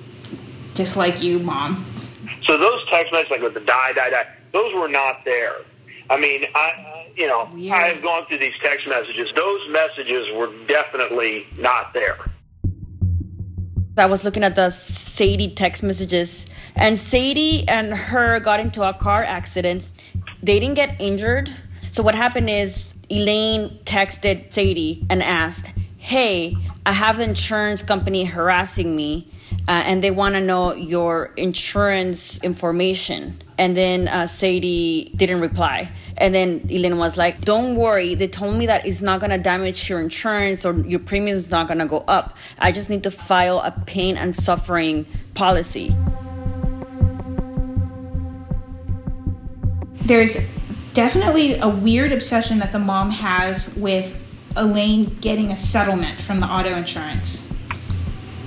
dislike 0.74 1.22
you, 1.22 1.40
mom. 1.40 1.86
So 2.44 2.58
those 2.58 2.80
text 2.90 3.12
messages, 3.12 3.32
like 3.32 3.42
with 3.42 3.54
the 3.54 3.60
die, 3.60 3.94
die, 3.94 4.10
die, 4.10 4.28
those 4.54 4.74
were 4.74 4.88
not 4.88 5.26
there. 5.26 5.58
I 6.10 6.18
mean, 6.18 6.46
I, 6.56 7.08
you 7.16 7.28
know, 7.28 7.50
Weird. 7.54 7.74
I've 7.74 8.02
gone 8.02 8.26
through 8.28 8.40
these 8.40 8.54
text 8.64 8.88
messages. 8.88 9.30
Those 9.36 9.62
messages 9.70 10.28
were 10.36 10.50
definitely 10.68 11.46
not 11.58 11.94
there. 11.94 12.18
I 13.98 14.06
was 14.06 14.24
looking 14.24 14.44
at 14.44 14.56
the 14.56 14.70
Sadie 14.70 15.50
text 15.50 15.84
messages, 15.84 16.46
and 16.76 16.98
Sadie 16.98 17.68
and 17.68 17.94
her 17.94 18.40
got 18.40 18.60
into 18.60 18.88
a 18.88 18.94
car 18.94 19.24
accident. 19.24 19.90
They 20.42 20.60
didn't 20.60 20.76
get 20.76 20.96
injured. 21.00 21.54
So 21.92 22.02
what 22.02 22.16
happened 22.16 22.50
is 22.50 22.94
Elaine 23.10 23.80
texted 23.84 24.54
Sadie 24.54 25.06
and 25.10 25.22
asked, 25.22 25.72
"Hey, 25.98 26.56
I 26.86 26.94
have 26.94 27.18
the 27.18 27.24
insurance 27.24 27.84
company 27.84 28.24
harassing 28.24 28.96
me, 28.96 29.28
uh, 29.68 29.72
and 29.72 30.04
they 30.04 30.12
want 30.12 30.36
to 30.36 30.42
know 30.42 30.74
your 30.74 31.32
insurance 31.38 32.38
information." 32.40 33.42
And 33.58 33.78
then 33.78 34.08
uh, 34.08 34.26
Sadie 34.26 35.12
didn't 35.16 35.40
reply. 35.40 35.92
And 36.18 36.34
then 36.34 36.68
Elaine 36.70 36.98
was 36.98 37.16
like, 37.16 37.42
Don't 37.42 37.76
worry. 37.76 38.16
They 38.16 38.28
told 38.28 38.56
me 38.56 38.66
that 38.66 38.86
it's 38.86 39.02
not 39.02 39.20
going 39.20 39.30
to 39.30 39.38
damage 39.38 39.90
your 39.90 40.00
insurance 40.00 40.66
or 40.66 40.80
your 40.82 41.00
premium 41.00 41.38
is 41.38 41.52
not 41.52 41.68
going 41.68 41.78
to 41.78 41.86
go 41.86 42.00
up. 42.08 42.38
I 42.58 42.72
just 42.72 42.90
need 42.90 43.04
to 43.04 43.12
file 43.12 43.60
a 43.60 43.72
pain 43.86 44.18
and 44.18 44.36
suffering 44.36 45.06
policy. 45.36 45.96
There's 50.06 50.38
definitely 50.94 51.56
a 51.60 51.70
weird 51.70 52.12
obsession 52.12 52.60
that 52.60 52.72
the 52.72 52.80
mom 52.80 53.12
has 53.12 53.76
with 53.76 54.18
Elaine 54.56 55.18
getting 55.22 55.52
a 55.52 55.58
settlement 55.58 56.20
from 56.20 56.40
the 56.40 56.48
auto 56.48 56.76
insurance. 56.76 57.41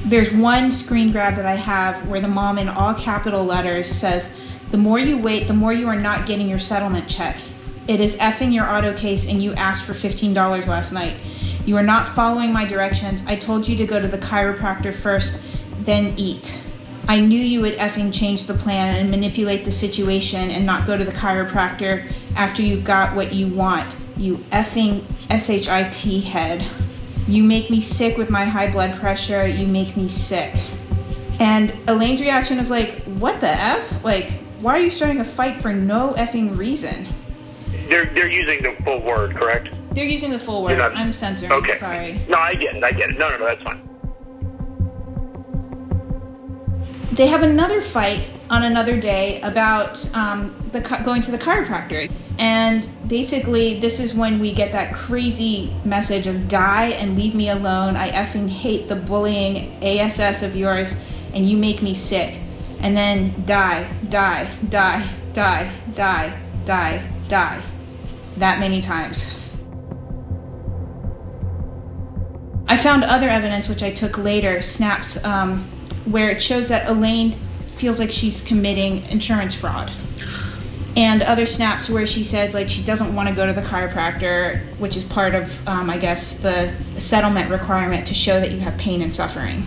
There's 0.04 0.30
one 0.30 0.70
screen 0.70 1.12
grab 1.12 1.36
that 1.36 1.46
I 1.46 1.54
have 1.54 2.06
where 2.06 2.20
the 2.20 2.28
mom, 2.28 2.58
in 2.58 2.68
all 2.68 2.92
capital 2.92 3.42
letters, 3.42 3.88
says, 3.88 4.36
The 4.70 4.76
more 4.76 4.98
you 4.98 5.16
wait, 5.16 5.46
the 5.46 5.54
more 5.54 5.72
you 5.72 5.88
are 5.88 5.98
not 5.98 6.26
getting 6.26 6.46
your 6.46 6.58
settlement 6.58 7.08
check. 7.08 7.38
It 7.88 8.00
is 8.00 8.16
effing 8.16 8.52
your 8.52 8.68
auto 8.70 8.94
case, 8.94 9.26
and 9.26 9.42
you 9.42 9.54
asked 9.54 9.84
for 9.84 9.94
$15 9.94 10.34
last 10.66 10.92
night. 10.92 11.16
You 11.64 11.78
are 11.78 11.82
not 11.82 12.06
following 12.08 12.52
my 12.52 12.66
directions. 12.66 13.24
I 13.26 13.36
told 13.36 13.66
you 13.66 13.76
to 13.78 13.86
go 13.86 13.98
to 13.98 14.06
the 14.06 14.18
chiropractor 14.18 14.94
first, 14.94 15.40
then 15.80 16.12
eat. 16.18 16.58
I 17.08 17.20
knew 17.20 17.40
you 17.40 17.62
would 17.62 17.78
effing 17.78 18.12
change 18.12 18.44
the 18.44 18.54
plan 18.54 18.96
and 18.96 19.10
manipulate 19.10 19.64
the 19.64 19.72
situation 19.72 20.50
and 20.50 20.66
not 20.66 20.86
go 20.86 20.98
to 20.98 21.04
the 21.04 21.12
chiropractor 21.12 22.10
after 22.36 22.60
you 22.60 22.78
got 22.78 23.16
what 23.16 23.32
you 23.32 23.48
want. 23.48 23.96
You 24.18 24.36
effing 24.52 25.02
SHIT 25.30 26.24
head. 26.24 26.66
You 27.26 27.42
make 27.42 27.70
me 27.70 27.80
sick 27.80 28.16
with 28.18 28.30
my 28.30 28.44
high 28.44 28.70
blood 28.70 28.98
pressure. 29.00 29.46
You 29.46 29.66
make 29.66 29.96
me 29.96 30.08
sick. 30.08 30.54
And 31.40 31.72
Elaine's 31.88 32.20
reaction 32.20 32.58
is 32.58 32.70
like, 32.70 33.02
What 33.04 33.40
the 33.40 33.48
F? 33.48 34.04
Like, 34.04 34.30
why 34.60 34.78
are 34.78 34.80
you 34.80 34.90
starting 34.90 35.20
a 35.20 35.24
fight 35.24 35.60
for 35.60 35.72
no 35.72 36.12
effing 36.14 36.56
reason? 36.56 37.06
They're 37.88 38.06
they're 38.14 38.30
using 38.30 38.62
the 38.62 38.82
full 38.84 39.00
word, 39.02 39.36
correct? 39.36 39.68
They're 39.94 40.04
using 40.04 40.30
the 40.30 40.38
full 40.38 40.64
word. 40.64 40.78
not- 40.78 40.96
I'm 40.96 41.12
censoring. 41.12 41.52
Okay. 41.52 41.76
Sorry. 41.78 42.20
No, 42.28 42.38
I 42.38 42.54
get 42.54 42.76
it. 42.76 42.82
I 42.84 42.92
get 42.92 43.10
it. 43.10 43.18
No, 43.18 43.28
no, 43.28 43.38
no, 43.38 43.44
that's 43.46 43.62
fine. 43.62 43.80
They 47.12 47.26
have 47.28 47.42
another 47.42 47.80
fight 47.80 48.26
on 48.50 48.64
another 48.64 48.98
day 48.98 49.40
about 49.42 50.04
um, 50.14 50.54
the 50.72 50.80
going 51.04 51.22
to 51.22 51.30
the 51.30 51.38
chiropractor, 51.38 52.10
and 52.38 52.88
basically 53.06 53.80
this 53.80 54.00
is 54.00 54.14
when 54.14 54.38
we 54.38 54.52
get 54.52 54.72
that 54.72 54.94
crazy 54.94 55.74
message 55.84 56.26
of 56.26 56.48
die 56.48 56.90
and 56.90 57.16
leave 57.16 57.34
me 57.34 57.48
alone. 57.50 57.96
I 57.96 58.10
effing 58.10 58.48
hate 58.48 58.88
the 58.88 58.96
bullying 58.96 59.82
ass 59.84 60.42
of 60.42 60.56
yours, 60.56 60.98
and 61.32 61.48
you 61.48 61.56
make 61.56 61.82
me 61.82 61.94
sick. 61.94 62.40
and 62.84 62.94
then 62.94 63.34
die, 63.46 63.90
die, 64.10 64.46
die, 64.68 65.08
die, 65.32 65.72
die, 65.94 66.38
die, 66.66 67.02
die. 67.28 67.62
That 68.36 68.60
many 68.60 68.82
times. 68.82 69.26
I 72.68 72.76
found 72.76 73.04
other 73.04 73.28
evidence, 73.28 73.70
which 73.70 73.82
I 73.82 73.90
took 73.90 74.18
later, 74.18 74.60
snaps, 74.60 75.22
um, 75.24 75.62
where 76.04 76.28
it 76.28 76.42
shows 76.42 76.68
that 76.68 76.86
Elaine 76.86 77.32
feels 77.76 77.98
like 77.98 78.10
she's 78.10 78.42
committing 78.42 79.02
insurance 79.06 79.54
fraud. 79.54 79.90
And 80.96 81.22
other 81.22 81.46
snaps 81.46 81.90
where 81.90 82.06
she 82.06 82.22
says, 82.22 82.54
like, 82.54 82.70
she 82.70 82.82
doesn't 82.82 83.14
want 83.14 83.28
to 83.28 83.34
go 83.34 83.46
to 83.46 83.52
the 83.52 83.62
chiropractor, 83.62 84.60
which 84.78 84.96
is 84.96 85.02
part 85.04 85.34
of, 85.34 85.68
um, 85.68 85.90
I 85.90 85.98
guess, 85.98 86.38
the 86.38 86.72
settlement 86.98 87.50
requirement 87.50 88.06
to 88.06 88.14
show 88.14 88.38
that 88.38 88.52
you 88.52 88.60
have 88.60 88.78
pain 88.78 89.02
and 89.02 89.12
suffering. 89.12 89.66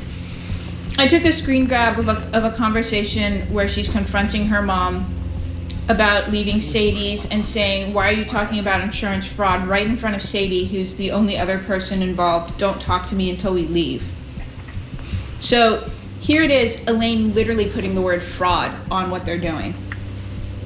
I 0.98 1.08
took 1.08 1.26
a 1.26 1.34
screen 1.34 1.68
grab 1.68 2.00
of 2.00 2.08
a, 2.08 2.38
of 2.38 2.46
a 2.46 2.52
conversation 2.52 3.42
where 3.54 3.68
she's 3.68 3.90
confronting 3.90 4.48
her 4.48 4.62
mom 4.62 5.14
about 5.90 6.32
leaving 6.32 6.60
Sadie's 6.62 7.30
and 7.30 7.46
saying, 7.46 7.94
Why 7.94 8.10
are 8.10 8.14
you 8.14 8.26
talking 8.26 8.60
about 8.60 8.82
insurance 8.82 9.26
fraud 9.26 9.68
right 9.68 9.86
in 9.86 9.98
front 9.98 10.16
of 10.16 10.22
Sadie, 10.22 10.66
who's 10.66 10.96
the 10.96 11.12
only 11.12 11.38
other 11.38 11.60
person 11.60 12.02
involved? 12.02 12.58
Don't 12.58 12.82
talk 12.82 13.08
to 13.08 13.16
me 13.16 13.30
until 13.30 13.54
we 13.54 13.68
leave. 13.68 14.14
So 15.40 15.90
here 16.20 16.44
it 16.44 16.52
is, 16.52 16.86
Elaine 16.88 17.34
literally 17.34 17.70
putting 17.70 17.96
the 17.96 18.02
word 18.02 18.22
fraud 18.22 18.72
on 18.90 19.10
what 19.10 19.26
they're 19.26 19.38
doing. 19.38 19.76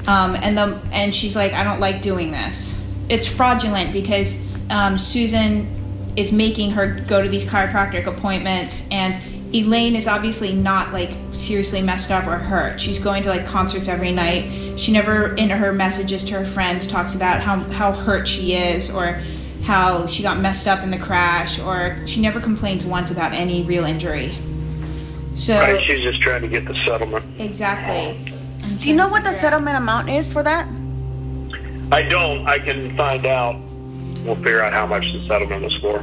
Um, 0.08 0.36
and 0.36 0.58
the 0.58 0.80
and 0.92 1.14
she's 1.14 1.36
like, 1.36 1.54
I 1.54 1.64
don't 1.64 1.80
like 1.80 2.02
doing 2.02 2.32
this. 2.32 2.82
It's 3.10 3.28
fraudulent 3.28 3.94
because 3.94 4.40
um, 4.70 4.98
Susan 4.98 6.14
is 6.16 6.32
making 6.32 6.72
her 6.72 6.88
go 7.08 7.22
to 7.22 7.30
these 7.30 7.46
chiropractic 7.46 8.06
appointments 8.06 8.88
and 8.92 9.16
Elaine 9.54 9.96
is 9.96 10.08
obviously 10.08 10.54
not 10.54 10.94
like 10.94 11.12
seriously 11.34 11.82
messed 11.82 12.10
up 12.10 12.26
or 12.26 12.38
hurt. 12.38 12.80
She's 12.80 13.00
going 13.00 13.24
to 13.24 13.30
like 13.30 13.46
concerts 13.46 13.88
every 13.88 14.12
night. 14.12 14.80
She 14.80 14.92
never 14.92 15.36
in 15.36 15.50
her 15.50 15.74
messages 15.74 16.24
to 16.26 16.40
her 16.40 16.46
friends 16.46 16.88
talks 16.88 17.16
about 17.16 17.42
how 17.42 17.60
how 17.72 17.92
hurt 17.92 18.28
she 18.28 18.56
is 18.56 18.90
or 18.90 19.22
how 19.64 20.08
she 20.08 20.24
got 20.24 20.40
messed 20.40 20.68
up 20.68 20.84
in 20.84 20.92
the 20.92 20.98
crash 20.98 21.60
or 21.60 21.98
she 22.08 22.22
never 22.22 22.40
complains 22.40 22.86
once 22.86 23.12
about 23.12 23.34
any 23.34 23.64
real 23.64 23.84
injury. 23.84 24.38
So 25.36 25.60
right, 25.60 25.82
she's 25.84 26.02
just 26.02 26.22
trying 26.22 26.42
to 26.42 26.48
get 26.48 26.66
the 26.66 26.76
settlement. 26.86 27.40
Exactly. 27.40 28.34
Do 28.80 28.88
you 28.90 28.96
know 28.96 29.08
what 29.10 29.24
the 29.24 29.34
settlement 29.34 29.78
amount 29.78 30.10
is 30.10 30.32
for 30.32 30.44
that? 30.44 30.68
I 31.92 32.04
don't. 32.04 32.48
I 32.48 32.60
can 32.60 32.96
find 32.96 33.26
out. 33.26 33.60
We'll 34.26 34.36
figure 34.36 34.64
out 34.64 34.74
how 34.74 34.86
much 34.88 35.04
the 35.04 35.26
settlement 35.28 35.64
was 35.64 35.76
for. 35.82 36.00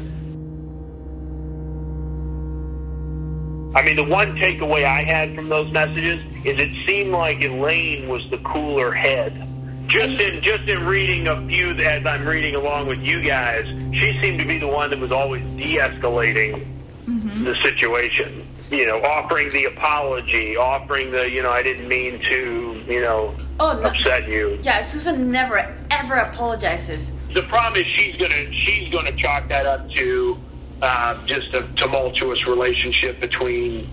I 3.79 3.83
mean, 3.83 3.97
the 3.97 4.05
one 4.05 4.35
takeaway 4.37 4.85
I 4.85 5.05
had 5.05 5.35
from 5.35 5.49
those 5.49 5.71
messages 5.73 6.21
is 6.45 6.59
it 6.59 6.75
seemed 6.87 7.13
like 7.13 7.41
Elaine 7.43 8.09
was 8.09 8.23
the 8.31 8.39
cooler 8.39 8.93
head. 8.93 9.45
Just 9.89 10.21
in 10.21 10.41
just 10.43 10.65
in 10.65 10.85
reading 10.85 11.29
a 11.29 11.47
few 11.47 11.71
as 11.73 12.05
I'm 12.05 12.27
reading 12.27 12.55
along 12.55 12.89
with 12.89 12.99
you 13.01 13.23
guys, 13.27 13.65
she 13.95 14.19
seemed 14.23 14.39
to 14.39 14.45
be 14.45 14.59
the 14.59 14.67
one 14.67 14.91
that 14.91 14.99
was 14.99 15.13
always 15.13 15.43
de-escalating 15.57 16.67
Mm-hmm. 17.09 17.45
the 17.45 17.55
situation. 17.65 18.47
You 18.71 18.87
know, 18.87 19.01
offering 19.03 19.49
the 19.51 19.65
apology, 19.65 20.57
offering 20.57 21.11
the 21.11 21.23
you 21.23 21.43
know 21.43 21.51
I 21.51 21.63
didn't 21.63 21.89
mean 21.89 22.19
to 22.21 22.85
you 22.87 23.01
know 23.01 23.35
Oh, 23.61 23.73
no. 23.81 23.89
upset 23.89 24.29
you. 24.29 24.59
Yeah, 24.63 24.83
Susan 24.85 25.31
never 25.31 25.75
ever 25.91 26.15
apologizes. 26.17 27.11
The 27.33 27.43
problem 27.43 27.81
is 27.83 27.87
she's 27.97 28.17
gonna 28.17 28.51
she's 28.67 28.93
gonna 28.93 29.17
chalk 29.17 29.49
that 29.49 29.65
up 29.67 29.91
to 29.93 30.39
uh, 30.83 31.27
just 31.27 31.53
a 31.55 31.67
tumultuous 31.77 32.47
relationship 32.47 33.21
between 33.21 33.91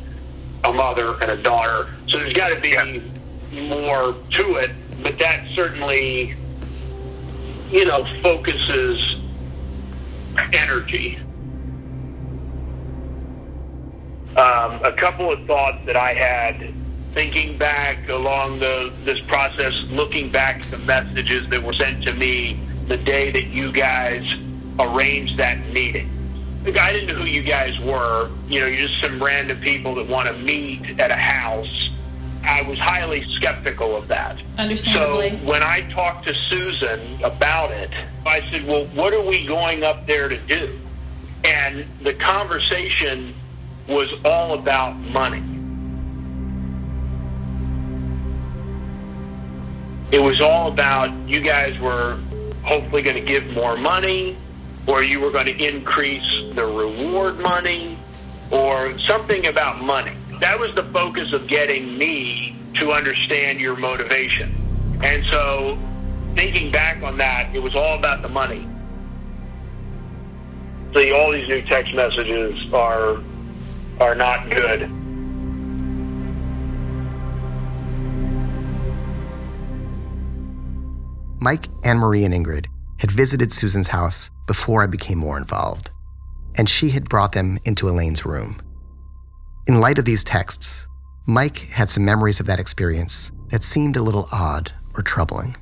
a 0.65 0.73
mother 0.73 1.21
and 1.21 1.31
a 1.31 1.41
daughter. 1.41 1.89
So 2.07 2.19
there's 2.19 2.33
got 2.33 2.49
to 2.49 2.59
be 2.59 3.01
more 3.61 4.13
to 4.31 4.55
it, 4.55 4.71
but 5.01 5.17
that 5.19 5.47
certainly 5.53 6.35
you 7.71 7.85
know 7.85 8.05
focuses 8.21 8.99
energy. 10.53 11.19
Um, 14.35 14.83
a 14.83 14.91
couple 14.91 15.31
of 15.31 15.45
thoughts 15.45 15.85
that 15.85 15.95
I 15.95 16.13
had 16.13 16.73
thinking 17.13 17.57
back 17.57 18.09
along 18.09 18.59
the 18.59 18.93
this 19.05 19.19
process, 19.21 19.73
looking 19.89 20.29
back 20.29 20.65
at 20.65 20.71
the 20.71 20.77
messages 20.79 21.49
that 21.49 21.63
were 21.63 21.73
sent 21.73 22.03
to 22.03 22.13
me 22.13 22.59
the 22.87 22.97
day 22.97 23.31
that 23.31 23.45
you 23.45 23.71
guys 23.71 24.23
arranged 24.77 25.39
that 25.39 25.57
meeting. 25.71 26.11
I 26.65 26.91
didn't 26.91 27.07
know 27.07 27.15
who 27.15 27.25
you 27.25 27.43
guys 27.43 27.79
were. 27.79 28.29
You 28.49 28.59
know, 28.59 28.67
you're 28.67 28.87
just 28.87 29.01
some 29.01 29.23
random 29.23 29.59
people 29.61 29.95
that 29.95 30.07
want 30.07 30.27
to 30.27 30.33
meet 30.33 30.99
at 30.99 31.11
a 31.11 31.15
house. 31.15 31.89
I 32.43 32.63
was 32.63 32.77
highly 32.77 33.23
skeptical 33.37 33.95
of 33.95 34.09
that. 34.09 34.37
Understandably. 34.57 35.29
So 35.29 35.45
when 35.45 35.63
I 35.63 35.87
talked 35.89 36.25
to 36.25 36.33
Susan 36.49 37.23
about 37.23 37.71
it, 37.71 37.91
I 38.25 38.41
said, 38.51 38.67
"Well, 38.67 38.85
what 38.87 39.13
are 39.13 39.21
we 39.21 39.45
going 39.45 39.83
up 39.83 40.05
there 40.05 40.27
to 40.27 40.37
do?" 40.37 40.77
And 41.45 41.85
the 42.03 42.13
conversation 42.13 43.35
was 43.87 44.09
all 44.23 44.57
about 44.57 44.93
money. 44.97 45.43
It 50.11 50.19
was 50.19 50.41
all 50.41 50.71
about 50.71 51.11
you 51.27 51.41
guys 51.41 51.79
were 51.79 52.19
hopefully 52.63 53.01
going 53.01 53.15
to 53.17 53.21
give 53.21 53.45
more 53.53 53.77
money, 53.77 54.37
or 54.87 55.03
you 55.03 55.19
were 55.19 55.31
going 55.31 55.45
to 55.45 55.67
increase 55.67 56.23
the 56.53 56.65
reward 56.65 57.39
money, 57.39 57.97
or 58.51 58.97
something 58.99 59.47
about 59.47 59.83
money. 59.83 60.15
That 60.39 60.59
was 60.59 60.73
the 60.75 60.83
focus 60.83 61.31
of 61.33 61.47
getting 61.47 61.97
me 61.97 62.55
to 62.75 62.91
understand 62.91 63.59
your 63.59 63.75
motivation. 63.75 64.99
And 65.03 65.23
so, 65.31 65.77
thinking 66.35 66.71
back 66.71 67.03
on 67.03 67.17
that, 67.17 67.55
it 67.55 67.59
was 67.59 67.75
all 67.75 67.97
about 67.97 68.21
the 68.21 68.29
money. 68.29 68.67
See, 70.93 71.11
all 71.11 71.31
these 71.31 71.47
new 71.47 71.61
text 71.63 71.93
messages 71.93 72.57
are 72.73 73.21
are 73.99 74.15
not 74.15 74.49
good. 74.49 74.89
Mike, 81.39 81.67
Anne 81.83 81.99
Marie, 81.99 82.23
and 82.23 82.33
Ingrid 82.33 82.65
had 82.97 83.11
visited 83.11 83.53
Susan's 83.53 83.89
house 83.89 84.31
before 84.47 84.83
I 84.83 84.87
became 84.87 85.19
more 85.19 85.37
involved, 85.37 85.91
and 86.55 86.67
she 86.67 86.89
had 86.89 87.07
brought 87.07 87.33
them 87.33 87.59
into 87.65 87.87
Elaine's 87.87 88.25
room. 88.25 88.61
In 89.67 89.79
light 89.79 89.97
of 89.97 90.05
these 90.05 90.23
texts, 90.23 90.87
Mike 91.27 91.69
had 91.69 91.89
some 91.89 92.05
memories 92.05 92.39
of 92.39 92.45
that 92.47 92.59
experience 92.59 93.31
that 93.49 93.63
seemed 93.63 93.95
a 93.95 94.01
little 94.01 94.27
odd 94.31 94.71
or 94.95 95.01
troubling. 95.01 95.55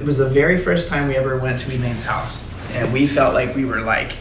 It 0.00 0.04
was 0.04 0.18
the 0.18 0.28
very 0.28 0.58
first 0.58 0.88
time 0.88 1.08
we 1.08 1.16
ever 1.16 1.38
went 1.38 1.60
to 1.60 1.74
Elaine's 1.74 2.04
house, 2.04 2.48
and 2.72 2.92
we 2.92 3.06
felt 3.06 3.34
like 3.34 3.54
we 3.54 3.64
were 3.64 3.80
like, 3.80 4.16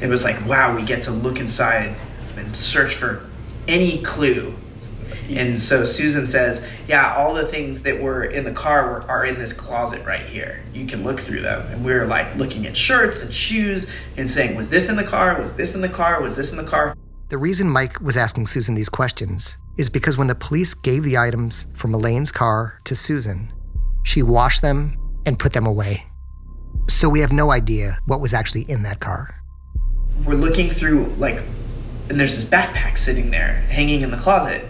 it 0.00 0.08
was 0.08 0.22
like, 0.22 0.44
wow, 0.46 0.74
we 0.74 0.82
get 0.82 1.02
to 1.04 1.10
look 1.10 1.40
inside 1.40 1.96
and 2.38 2.56
search 2.56 2.94
for 2.94 3.28
any 3.66 4.02
clue. 4.02 4.54
And 5.28 5.60
so 5.60 5.84
Susan 5.84 6.26
says, 6.26 6.66
yeah, 6.86 7.14
all 7.14 7.34
the 7.34 7.46
things 7.46 7.82
that 7.82 8.00
were 8.00 8.24
in 8.24 8.44
the 8.44 8.52
car 8.52 8.90
were, 8.90 9.02
are 9.10 9.26
in 9.26 9.38
this 9.38 9.52
closet 9.52 10.04
right 10.06 10.24
here. 10.24 10.62
You 10.72 10.86
can 10.86 11.04
look 11.04 11.20
through 11.20 11.42
them. 11.42 11.70
And 11.70 11.84
we 11.84 11.92
were 11.92 12.06
like 12.06 12.34
looking 12.36 12.66
at 12.66 12.74
shirts 12.74 13.22
and 13.22 13.32
shoes 13.32 13.90
and 14.16 14.30
saying, 14.30 14.56
was 14.56 14.70
this 14.70 14.88
in 14.88 14.96
the 14.96 15.04
car? 15.04 15.38
Was 15.38 15.54
this 15.54 15.74
in 15.74 15.82
the 15.82 15.88
car? 15.88 16.22
Was 16.22 16.36
this 16.36 16.50
in 16.50 16.56
the 16.56 16.64
car? 16.64 16.96
The 17.28 17.36
reason 17.36 17.68
Mike 17.68 18.00
was 18.00 18.16
asking 18.16 18.46
Susan 18.46 18.74
these 18.74 18.88
questions 18.88 19.58
is 19.76 19.90
because 19.90 20.16
when 20.16 20.28
the 20.28 20.34
police 20.34 20.72
gave 20.72 21.04
the 21.04 21.18
items 21.18 21.66
from 21.74 21.92
Elaine's 21.92 22.32
car 22.32 22.78
to 22.84 22.96
Susan, 22.96 23.52
she 24.04 24.22
washed 24.22 24.62
them 24.62 24.98
and 25.26 25.38
put 25.38 25.52
them 25.52 25.66
away. 25.66 26.04
So 26.88 27.06
we 27.06 27.20
have 27.20 27.32
no 27.32 27.50
idea 27.50 27.98
what 28.06 28.22
was 28.22 28.32
actually 28.32 28.62
in 28.62 28.82
that 28.84 29.00
car. 29.00 29.34
We're 30.24 30.36
looking 30.36 30.70
through, 30.70 31.04
like, 31.18 31.42
and 32.08 32.18
there's 32.18 32.36
this 32.36 32.44
backpack 32.44 32.96
sitting 32.96 33.30
there 33.30 33.54
hanging 33.68 34.02
in 34.02 34.10
the 34.10 34.16
closet. 34.16 34.64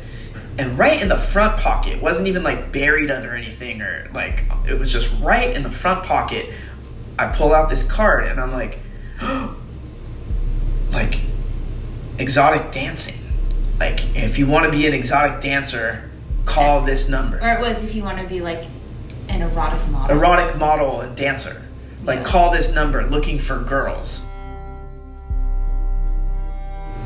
And 0.58 0.76
right 0.76 1.00
in 1.00 1.08
the 1.08 1.18
front 1.18 1.58
pocket, 1.60 2.02
wasn't 2.02 2.26
even 2.26 2.42
like 2.42 2.72
buried 2.72 3.10
under 3.10 3.34
anything 3.34 3.80
or 3.80 4.10
like, 4.12 4.44
it 4.66 4.78
was 4.78 4.92
just 4.92 5.12
right 5.20 5.54
in 5.54 5.62
the 5.62 5.70
front 5.70 6.04
pocket. 6.04 6.52
I 7.18 7.28
pull 7.28 7.54
out 7.54 7.68
this 7.68 7.84
card 7.84 8.26
and 8.26 8.40
I'm 8.40 8.52
like, 8.52 8.80
like, 10.92 11.20
exotic 12.18 12.72
dancing. 12.72 13.20
Like, 13.78 14.16
if 14.16 14.38
you 14.38 14.46
want 14.46 14.64
to 14.66 14.72
be 14.76 14.86
an 14.86 14.94
exotic 14.94 15.40
dancer, 15.40 16.10
call 16.44 16.82
this 16.82 17.08
number. 17.08 17.40
Or 17.40 17.52
it 17.52 17.60
was 17.60 17.84
if 17.84 17.94
you 17.94 18.02
want 18.02 18.18
to 18.18 18.26
be 18.26 18.40
like 18.40 18.64
an 19.28 19.42
erotic 19.42 19.86
model. 19.90 20.16
Erotic 20.16 20.56
model 20.56 21.00
and 21.02 21.16
dancer. 21.16 21.62
Like, 22.02 22.24
call 22.24 22.50
this 22.50 22.72
number 22.72 23.06
looking 23.08 23.38
for 23.38 23.60
girls. 23.60 24.24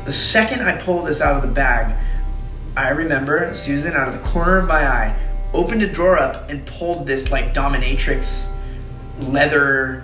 The 0.05 0.11
second 0.11 0.61
I 0.61 0.77
pulled 0.81 1.07
this 1.07 1.21
out 1.21 1.35
of 1.35 1.41
the 1.41 1.47
bag, 1.53 1.95
I 2.75 2.89
remember 2.89 3.53
Susan, 3.55 3.93
out 3.93 4.07
of 4.07 4.13
the 4.13 4.27
corner 4.27 4.57
of 4.57 4.67
my 4.67 4.85
eye, 4.85 5.15
opened 5.53 5.81
a 5.83 5.87
drawer 5.87 6.17
up 6.17 6.49
and 6.49 6.65
pulled 6.65 7.05
this 7.05 7.31
like 7.31 7.53
dominatrix 7.53 8.51
leather, 9.19 10.03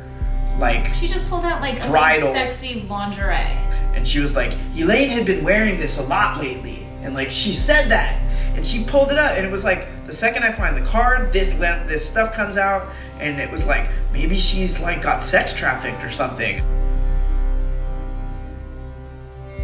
like 0.60 0.86
She 0.88 1.08
just 1.08 1.28
pulled 1.30 1.46
out 1.46 1.62
like 1.62 1.84
a 1.84 1.88
Bridal. 1.90 2.32
sexy 2.34 2.82
lingerie. 2.90 3.58
and 3.96 4.08
she 4.08 4.20
was 4.20 4.36
like, 4.36 4.54
Elaine 4.76 5.10
had 5.10 5.26
been 5.26 5.44
wearing 5.44 5.80
this 5.80 5.98
a 5.98 6.04
lot 6.04 6.40
lately. 6.40 6.86
And 7.02 7.14
like 7.14 7.32
she 7.32 7.54
said 7.54 7.90
that. 7.90 8.22
And 8.56 8.66
she 8.66 8.84
pulled 8.84 9.10
it 9.12 9.18
up, 9.18 9.38
and 9.38 9.46
it 9.46 9.52
was 9.52 9.64
like 9.64 9.88
the 10.06 10.14
second 10.14 10.44
I 10.44 10.52
find 10.52 10.76
the 10.76 10.86
card, 10.90 11.32
this 11.32 11.54
this 11.54 12.10
stuff 12.10 12.34
comes 12.34 12.58
out, 12.58 12.94
and 13.20 13.40
it 13.40 13.50
was 13.50 13.66
like 13.66 13.90
maybe 14.12 14.38
she's 14.38 14.80
like 14.82 15.02
got 15.02 15.24
sex 15.24 15.54
trafficked 15.54 16.04
or 16.04 16.10
something. 16.10 16.62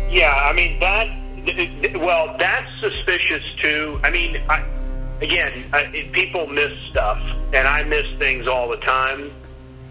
Yeah, 0.09 0.33
I 0.33 0.53
mean 0.53 0.79
that. 0.79 1.07
Well, 1.99 2.35
that's 2.39 2.69
suspicious 2.81 3.43
too. 3.61 3.99
I 4.03 4.09
mean, 4.09 4.37
I, 4.49 4.65
again, 5.21 5.65
I, 5.73 6.09
people 6.13 6.47
miss 6.47 6.71
stuff, 6.89 7.19
and 7.53 7.67
I 7.67 7.83
miss 7.83 8.05
things 8.17 8.47
all 8.47 8.69
the 8.69 8.77
time. 8.77 9.31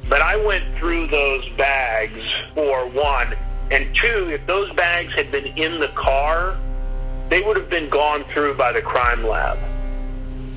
But 0.09 0.20
I 0.20 0.37
went 0.37 0.79
through 0.79 1.09
those 1.09 1.48
bags 1.50 2.20
for 2.55 2.88
one, 2.88 3.35
and 3.70 3.94
two. 3.94 4.31
If 4.31 4.46
those 4.46 4.72
bags 4.74 5.12
had 5.14 5.31
been 5.31 5.46
in 5.46 5.81
the 5.81 5.88
car, 5.88 6.59
they 7.31 7.40
would 7.40 7.57
have 7.57 7.70
been 7.70 7.88
gone 7.88 8.24
through 8.33 8.57
by 8.57 8.72
the 8.72 8.83
crime 8.83 9.27
lab. 9.27 9.59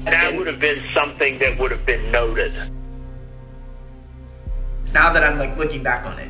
That 0.06 0.36
would 0.36 0.48
have 0.48 0.60
been 0.60 0.84
something 0.94 1.38
that 1.40 1.58
would 1.60 1.72
have 1.72 1.86
been 1.86 2.12
noted. 2.12 2.54
Now 4.94 5.12
that 5.12 5.24
I'm 5.24 5.38
like 5.38 5.58
looking 5.58 5.84
back 5.84 6.06
on 6.06 6.18
it, 6.20 6.30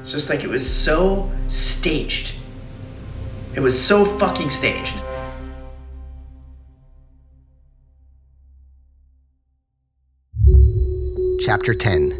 it's 0.00 0.12
just 0.12 0.30
like 0.30 0.44
it 0.44 0.48
was 0.48 0.68
so 0.68 1.30
staged. 1.48 2.34
It 3.58 3.60
was 3.60 3.76
so 3.76 4.04
fucking 4.04 4.50
staged. 4.50 4.94
Chapter 11.40 11.74
10 11.74 12.10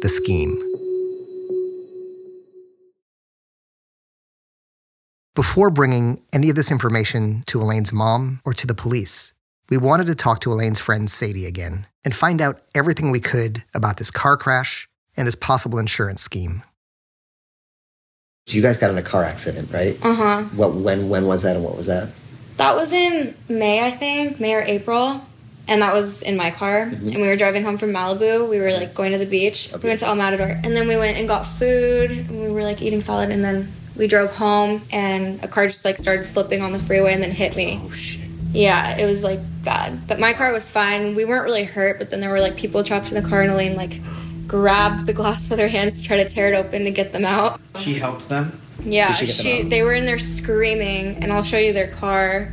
The 0.00 0.08
Scheme. 0.08 0.56
Before 5.34 5.68
bringing 5.68 6.22
any 6.32 6.48
of 6.48 6.56
this 6.56 6.70
information 6.70 7.44
to 7.48 7.60
Elaine's 7.60 7.92
mom 7.92 8.40
or 8.46 8.54
to 8.54 8.66
the 8.66 8.74
police, 8.74 9.34
we 9.68 9.76
wanted 9.76 10.06
to 10.06 10.14
talk 10.14 10.40
to 10.40 10.50
Elaine's 10.50 10.80
friend 10.80 11.10
Sadie 11.10 11.44
again 11.44 11.86
and 12.02 12.16
find 12.16 12.40
out 12.40 12.62
everything 12.74 13.10
we 13.10 13.20
could 13.20 13.62
about 13.74 13.98
this 13.98 14.10
car 14.10 14.38
crash 14.38 14.88
and 15.18 15.26
this 15.26 15.34
possible 15.34 15.78
insurance 15.78 16.22
scheme. 16.22 16.62
You 18.48 18.62
guys 18.62 18.78
got 18.78 18.90
in 18.90 18.98
a 18.98 19.02
car 19.02 19.24
accident, 19.24 19.70
right? 19.72 19.98
Uh 20.02 20.14
huh. 20.14 20.42
What? 20.56 20.74
When? 20.74 21.08
When 21.08 21.26
was 21.26 21.42
that? 21.42 21.56
And 21.56 21.64
what 21.64 21.76
was 21.76 21.86
that? 21.86 22.08
That 22.56 22.74
was 22.74 22.92
in 22.92 23.34
May, 23.48 23.84
I 23.86 23.90
think, 23.90 24.40
May 24.40 24.54
or 24.54 24.62
April. 24.62 25.22
And 25.68 25.82
that 25.82 25.92
was 25.92 26.22
in 26.22 26.36
my 26.36 26.50
car. 26.50 26.86
Mhm. 26.86 27.12
And 27.12 27.16
we 27.16 27.28
were 27.28 27.36
driving 27.36 27.62
home 27.62 27.76
from 27.76 27.92
Malibu. 27.92 28.48
We 28.48 28.58
were 28.58 28.72
like 28.72 28.94
going 28.94 29.12
to 29.12 29.18
the 29.18 29.26
beach. 29.26 29.70
We 29.82 29.86
went 29.88 29.98
to 30.00 30.06
El 30.06 30.16
Matador. 30.16 30.58
And 30.64 30.74
then 30.74 30.88
we 30.88 30.96
went 30.96 31.18
and 31.18 31.28
got 31.28 31.42
food. 31.42 32.10
And 32.10 32.42
we 32.42 32.48
were 32.50 32.62
like 32.62 32.80
eating 32.80 33.02
solid. 33.02 33.30
And 33.30 33.44
then 33.44 33.70
we 33.94 34.06
drove 34.06 34.34
home. 34.34 34.80
And 34.90 35.44
a 35.44 35.48
car 35.48 35.66
just 35.66 35.84
like 35.84 35.98
started 35.98 36.24
flipping 36.24 36.62
on 36.62 36.72
the 36.72 36.78
freeway 36.78 37.12
and 37.12 37.22
then 37.22 37.32
hit 37.32 37.54
me. 37.54 37.82
Oh, 37.84 37.90
shit. 37.90 38.22
Yeah, 38.54 38.96
it 38.96 39.04
was 39.04 39.22
like 39.22 39.40
bad. 39.62 40.08
But 40.08 40.18
my 40.18 40.32
car 40.32 40.52
was 40.54 40.70
fine. 40.70 41.14
We 41.14 41.26
weren't 41.26 41.44
really 41.44 41.64
hurt. 41.64 41.98
But 41.98 42.08
then 42.08 42.20
there 42.20 42.30
were 42.30 42.40
like 42.40 42.56
people 42.56 42.82
trapped 42.82 43.12
in 43.12 43.22
the 43.22 43.28
car. 43.28 43.42
And 43.42 43.52
Elaine 43.52 43.76
like 43.76 44.00
grabbed 44.48 45.06
the 45.06 45.12
glass 45.12 45.48
with 45.50 45.58
her 45.58 45.68
hands 45.68 46.00
to 46.00 46.02
try 46.06 46.16
to 46.16 46.28
tear 46.28 46.52
it 46.52 46.56
open 46.56 46.84
to 46.84 46.90
get 46.90 47.12
them 47.12 47.24
out. 47.24 47.60
She 47.78 47.94
helped 47.94 48.28
them. 48.28 48.60
Yeah, 48.82 49.08
Did 49.08 49.28
she 49.28 49.44
get 49.44 49.60
them 49.60 49.68
they 49.68 49.82
were 49.82 49.92
in 49.92 50.06
there 50.06 50.18
screaming, 50.18 51.16
and 51.22 51.32
I'll 51.32 51.42
show 51.42 51.58
you 51.58 51.72
their 51.72 51.88
car. 51.88 52.52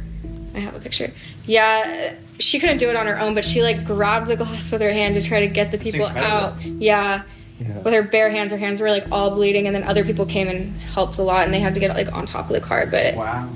I 0.53 0.60
have 0.60 0.75
a 0.75 0.79
picture. 0.79 1.12
Yeah, 1.45 2.13
she 2.39 2.60
couldn't 2.60 2.77
do 2.79 2.89
it 2.89 2.95
on 2.95 3.05
her 3.08 3.19
own, 3.19 3.34
but 3.36 3.45
she 3.45 3.62
like 3.63 3.86
grabbed 3.86 4.27
the 4.27 4.36
glass 4.36 4.71
with 4.71 4.81
her 4.81 4.91
hand 4.91 5.15
to 5.15 5.21
try 5.21 5.39
to 5.41 5.47
get 5.47 5.71
the 5.71 5.77
people 5.77 6.05
out. 6.08 6.62
Yeah. 6.63 7.23
With 7.58 7.93
her 7.93 8.03
bare 8.03 8.29
hands, 8.29 8.51
her 8.51 8.58
hands 8.58 8.81
were 8.81 8.89
like 8.89 9.05
all 9.12 9.31
bleeding, 9.31 9.65
and 9.67 9.75
then 9.75 9.84
other 9.84 10.03
people 10.03 10.25
came 10.25 10.49
and 10.49 10.73
helped 10.77 11.17
a 11.19 11.21
lot, 11.23 11.45
and 11.45 11.53
they 11.53 11.60
had 11.62 11.73
to 11.75 11.79
get 11.79 11.95
like 11.95 12.12
on 12.12 12.25
top 12.25 12.49
of 12.49 12.53
the 12.53 12.60
car. 12.62 12.86
But 12.86 13.15
Wow. 13.15 13.47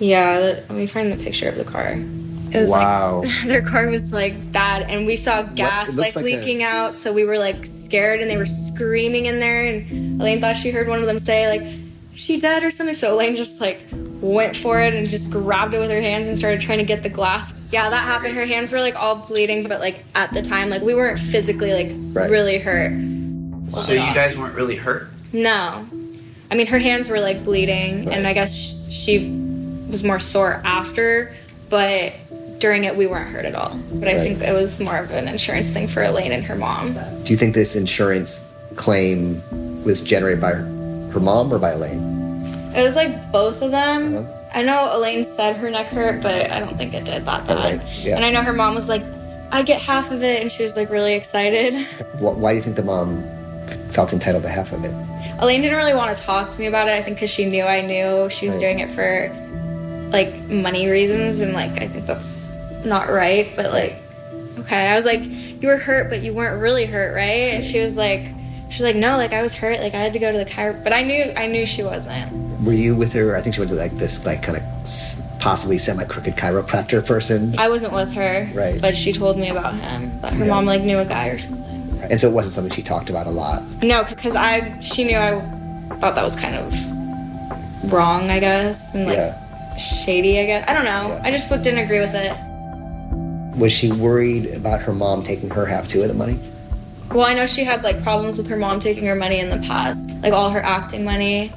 yeah, 0.00 0.40
the- 0.40 0.54
let 0.68 0.70
me 0.72 0.86
find 0.86 1.12
the 1.12 1.22
picture 1.22 1.48
of 1.48 1.56
the 1.56 1.64
car. 1.64 1.96
It 2.54 2.60
was 2.60 2.70
Wow. 2.70 3.22
like 3.22 3.42
their 3.46 3.62
car 3.62 3.86
was 3.88 4.12
like 4.12 4.52
bad, 4.52 4.82
and 4.90 5.06
we 5.06 5.16
saw 5.16 5.42
gas 5.42 5.88
it 5.88 5.96
like, 5.96 6.14
looks 6.14 6.16
like 6.16 6.24
a- 6.24 6.26
leaking 6.38 6.62
out, 6.62 6.94
so 6.94 7.12
we 7.12 7.24
were 7.24 7.38
like 7.38 7.64
scared, 7.66 8.20
and 8.20 8.30
they 8.30 8.36
were 8.36 8.46
screaming 8.46 9.26
in 9.26 9.38
there, 9.40 9.64
and 9.66 10.20
Elaine 10.20 10.40
thought 10.40 10.56
she 10.56 10.70
heard 10.70 10.88
one 10.88 10.98
of 11.00 11.06
them 11.06 11.18
say 11.18 11.48
like, 11.48 11.66
"She 12.14 12.38
dead" 12.40 12.62
or 12.62 12.70
something. 12.70 12.94
So 12.94 13.14
Elaine 13.14 13.36
just 13.36 13.60
like 13.60 13.80
went 14.20 14.54
for 14.56 14.80
it 14.80 14.94
and 14.94 15.08
just 15.08 15.30
grabbed 15.32 15.74
it 15.74 15.78
with 15.80 15.90
her 15.90 16.00
hands 16.00 16.28
and 16.28 16.38
started 16.38 16.60
trying 16.60 16.78
to 16.78 16.84
get 16.84 17.02
the 17.02 17.08
glass. 17.08 17.52
Yeah, 17.72 17.88
that 17.90 18.04
happened. 18.04 18.34
Her 18.36 18.46
hands 18.46 18.70
were 18.72 18.80
like 18.80 18.94
all 18.96 19.16
bleeding, 19.16 19.66
but 19.66 19.80
like 19.80 20.04
at 20.14 20.32
the 20.32 20.42
time, 20.42 20.68
like 20.70 20.82
we 20.82 20.94
weren't 20.94 21.18
physically 21.18 21.72
like 21.72 21.90
Right. 22.12 22.30
really 22.30 22.58
hurt. 22.58 22.92
So 23.84 23.92
you 23.92 23.98
guys 24.14 24.36
weren't 24.36 24.54
really 24.54 24.76
hurt? 24.76 25.08
No. 25.32 25.86
I 26.50 26.54
mean, 26.54 26.66
her 26.66 26.78
hands 26.78 27.08
were 27.08 27.18
like 27.20 27.42
bleeding, 27.44 28.12
and 28.12 28.26
I 28.26 28.34
guess 28.34 28.78
she 28.92 29.30
was 29.90 30.04
more 30.04 30.18
sore 30.20 30.60
after, 30.64 31.34
but 31.70 32.12
during 32.62 32.84
it, 32.84 32.96
we 32.96 33.06
weren't 33.08 33.28
hurt 33.28 33.44
at 33.44 33.56
all. 33.56 33.76
But 33.92 34.08
I 34.08 34.12
Right. 34.16 34.22
think 34.22 34.40
it 34.40 34.52
was 34.54 34.78
more 34.78 34.96
of 34.98 35.10
an 35.10 35.26
insurance 35.26 35.70
thing 35.70 35.88
for 35.88 36.00
Elaine 36.02 36.30
and 36.30 36.44
her 36.44 36.54
mom. 36.54 36.94
Do 37.24 37.30
you 37.32 37.36
think 37.36 37.54
this 37.54 37.74
insurance 37.74 38.44
claim 38.76 39.42
was 39.84 40.02
generated 40.04 40.40
by 40.40 40.52
her, 40.52 40.64
her 41.12 41.20
mom 41.20 41.52
or 41.52 41.58
by 41.58 41.72
Elaine? 41.72 42.00
It 42.76 42.82
was 42.84 42.94
like 42.94 43.32
both 43.32 43.60
of 43.62 43.72
them. 43.72 44.16
Uh-huh. 44.16 44.28
I 44.54 44.62
know 44.62 44.90
Elaine 44.96 45.24
said 45.24 45.56
her 45.56 45.70
neck 45.70 45.88
hurt, 45.88 46.22
but 46.22 46.50
I 46.52 46.60
don't 46.60 46.78
think 46.78 46.94
it 46.94 47.04
did 47.04 47.24
that 47.26 47.46
bad. 47.46 47.58
Right, 47.58 47.80
yeah. 48.00 48.14
And 48.16 48.24
I 48.24 48.30
know 48.30 48.42
her 48.42 48.52
mom 48.52 48.74
was 48.76 48.88
like, 48.88 49.02
I 49.50 49.62
get 49.62 49.80
half 49.82 50.12
of 50.12 50.22
it, 50.22 50.40
and 50.40 50.50
she 50.52 50.62
was 50.62 50.76
like 50.76 50.88
really 50.90 51.14
excited. 51.14 51.74
Why 52.20 52.52
do 52.52 52.56
you 52.56 52.62
think 52.62 52.76
the 52.76 52.84
mom 52.84 53.24
felt 53.90 54.12
entitled 54.12 54.44
to 54.44 54.48
half 54.48 54.72
of 54.72 54.84
it? 54.84 54.94
Elaine 55.40 55.62
didn't 55.62 55.76
really 55.78 55.94
want 55.94 56.16
to 56.16 56.22
talk 56.22 56.48
to 56.48 56.60
me 56.60 56.66
about 56.66 56.86
it. 56.88 56.92
I 56.92 57.02
think 57.02 57.16
because 57.16 57.30
she 57.30 57.44
knew 57.46 57.64
I 57.64 57.80
knew 57.80 58.30
she 58.30 58.46
was 58.46 58.54
Right. 58.54 58.60
doing 58.60 58.78
it 58.78 58.90
for 58.90 59.30
like 60.12 60.34
money 60.48 60.88
reasons, 60.88 61.40
and 61.40 61.52
like 61.52 61.80
I 61.80 61.88
think 61.88 62.06
that's 62.06 62.50
not 62.84 63.08
right. 63.08 63.50
But 63.56 63.72
like, 63.72 63.94
okay, 64.60 64.88
I 64.88 64.94
was 64.96 65.04
like, 65.04 65.22
you 65.24 65.68
were 65.68 65.78
hurt, 65.78 66.10
but 66.10 66.22
you 66.22 66.32
weren't 66.32 66.60
really 66.60 66.86
hurt, 66.86 67.14
right? 67.14 67.52
And 67.54 67.64
she 67.64 67.80
was 67.80 67.96
like, 67.96 68.26
she 68.70 68.82
was 68.82 68.94
like, 68.94 68.96
no, 68.96 69.16
like 69.16 69.32
I 69.32 69.42
was 69.42 69.54
hurt, 69.54 69.80
like 69.80 69.94
I 69.94 69.98
had 70.00 70.12
to 70.14 70.18
go 70.18 70.30
to 70.32 70.38
the 70.38 70.44
chiro, 70.44 70.82
but 70.84 70.92
I 70.92 71.02
knew 71.02 71.32
I 71.36 71.46
knew 71.46 71.66
she 71.66 71.82
wasn't. 71.82 72.30
Were 72.64 72.72
you 72.72 72.94
with 72.94 73.12
her? 73.14 73.36
I 73.36 73.40
think 73.40 73.54
she 73.54 73.60
went 73.60 73.70
to 73.70 73.76
like 73.76 73.92
this, 73.92 74.24
like 74.24 74.42
kind 74.42 74.56
of 74.58 74.62
possibly 75.40 75.78
semi 75.78 76.04
crooked 76.04 76.36
chiropractor 76.36 77.04
person. 77.04 77.58
I 77.58 77.68
wasn't 77.68 77.92
with 77.92 78.12
her, 78.12 78.48
Right. 78.54 78.80
But 78.80 78.96
she 78.96 79.12
told 79.12 79.36
me 79.38 79.48
about 79.48 79.74
him 79.74 80.20
that 80.20 80.32
her 80.34 80.44
Yeah. 80.44 80.50
mom 80.50 80.66
like 80.66 80.82
knew 80.82 80.98
a 80.98 81.04
guy 81.04 81.28
or 81.28 81.38
something. 81.38 81.68
And 82.10 82.20
so 82.20 82.28
it 82.28 82.32
wasn't 82.32 82.54
something 82.54 82.72
she 82.72 82.82
talked 82.82 83.10
about 83.10 83.26
a 83.26 83.30
lot. 83.30 83.62
No, 83.82 84.04
because 84.04 84.36
I 84.36 84.78
she 84.80 85.04
knew 85.04 85.16
I 85.16 85.40
thought 86.00 86.14
that 86.14 86.22
was 86.24 86.36
kind 86.36 86.54
of 86.54 87.92
wrong, 87.92 88.30
I 88.30 88.38
guess, 88.40 88.94
and 88.94 89.06
like 89.06 89.16
Yeah. 89.16 89.38
Shady, 89.78 90.38
I 90.38 90.46
guess. 90.46 90.68
I 90.68 90.72
don't 90.74 90.84
know. 90.84 91.20
I 91.22 91.30
just 91.30 91.48
didn't 91.48 91.78
agree 91.78 92.00
with 92.00 92.14
it. 92.14 92.36
Was 93.56 93.72
she 93.72 93.92
worried 93.92 94.46
about 94.54 94.80
her 94.82 94.94
mom 94.94 95.22
taking 95.22 95.50
her 95.50 95.66
half 95.66 95.86
too 95.88 96.02
of 96.02 96.08
the 96.08 96.14
money? 96.14 96.38
Well, 97.10 97.26
I 97.26 97.34
know 97.34 97.46
she 97.46 97.64
had 97.64 97.82
like 97.82 98.02
problems 98.02 98.38
with 98.38 98.46
her 98.48 98.56
mom 98.56 98.80
taking 98.80 99.06
her 99.06 99.14
money 99.14 99.38
in 99.40 99.50
the 99.50 99.58
past, 99.66 100.08
like 100.22 100.32
all 100.32 100.48
her 100.50 100.60
acting 100.60 101.04
money. 101.04 101.52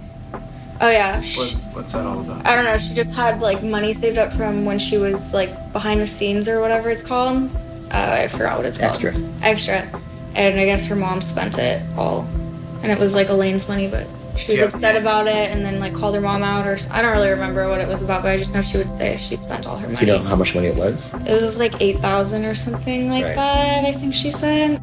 Oh 0.82 0.90
yeah, 0.90 1.22
sh- 1.22 1.38
What, 1.38 1.52
what's 1.74 1.94
that 1.94 2.06
all 2.06 2.20
about? 2.20 2.46
I 2.46 2.54
don't 2.56 2.66
know. 2.66 2.78
She 2.78 2.94
just 2.94 3.14
had 3.14 3.40
like 3.40 3.64
money 3.64 3.94
saved 3.94 4.18
up 4.18 4.34
from 4.34 4.66
when 4.66 4.78
she 4.78 4.98
was 4.98 5.34
like 5.34 5.72
behind 5.72 6.02
the 6.02 6.08
scenes 6.08 6.50
or 6.50 6.60
whatever 6.60 6.90
it's 6.90 7.04
called. 7.04 7.50
Uh, 7.92 8.18
I 8.24 8.28
forgot 8.28 8.58
what 8.58 8.66
it's 8.66 8.78
called. 8.78 8.90
Extra. 8.92 9.14
Extra. 9.42 10.02
And 10.36 10.60
I 10.60 10.66
guess 10.66 10.86
her 10.88 10.96
mom 10.98 11.22
spent 11.22 11.58
it 11.58 11.82
all, 11.98 12.28
and 12.84 12.92
it 12.92 13.00
was 13.00 13.16
like 13.16 13.30
Elaine's 13.30 13.70
money, 13.70 13.88
but 13.88 14.06
she 14.36 14.52
was 14.52 14.60
Yeah. 14.62 14.66
upset 14.68 14.96
about 14.96 15.28
it, 15.28 15.52
and 15.52 15.64
then 15.66 15.80
like 15.80 15.94
called 15.94 16.16
her 16.16 16.22
mom 16.22 16.44
out, 16.44 16.68
or 16.68 16.78
I 16.92 17.02
don't 17.02 17.12
really 17.14 17.30
remember 17.30 17.70
what 17.70 17.80
it 17.82 17.88
was 17.88 18.02
about, 18.02 18.22
but 18.24 18.32
I 18.32 18.38
just 18.38 18.54
know 18.54 18.62
she 18.62 18.78
would 18.78 18.92
say 18.92 19.18
she 19.18 19.36
spent 19.36 19.66
all 19.66 19.78
her 19.78 19.88
Do 19.88 19.94
money. 19.94 20.06
you 20.08 20.14
know 20.14 20.20
how 20.24 20.36
much 20.36 20.54
money 20.56 20.68
it 20.68 20.76
was? 20.76 21.14
It 21.26 21.32
was 21.32 21.58
like 21.58 21.74
eight 21.82 22.00
thousand 22.00 22.46
or 22.46 22.56
something 22.56 23.10
like 23.10 23.24
Right. 23.26 23.36
that. 23.36 23.86
I 23.86 23.94
think 23.94 24.14
she 24.14 24.32
said. 24.32 24.80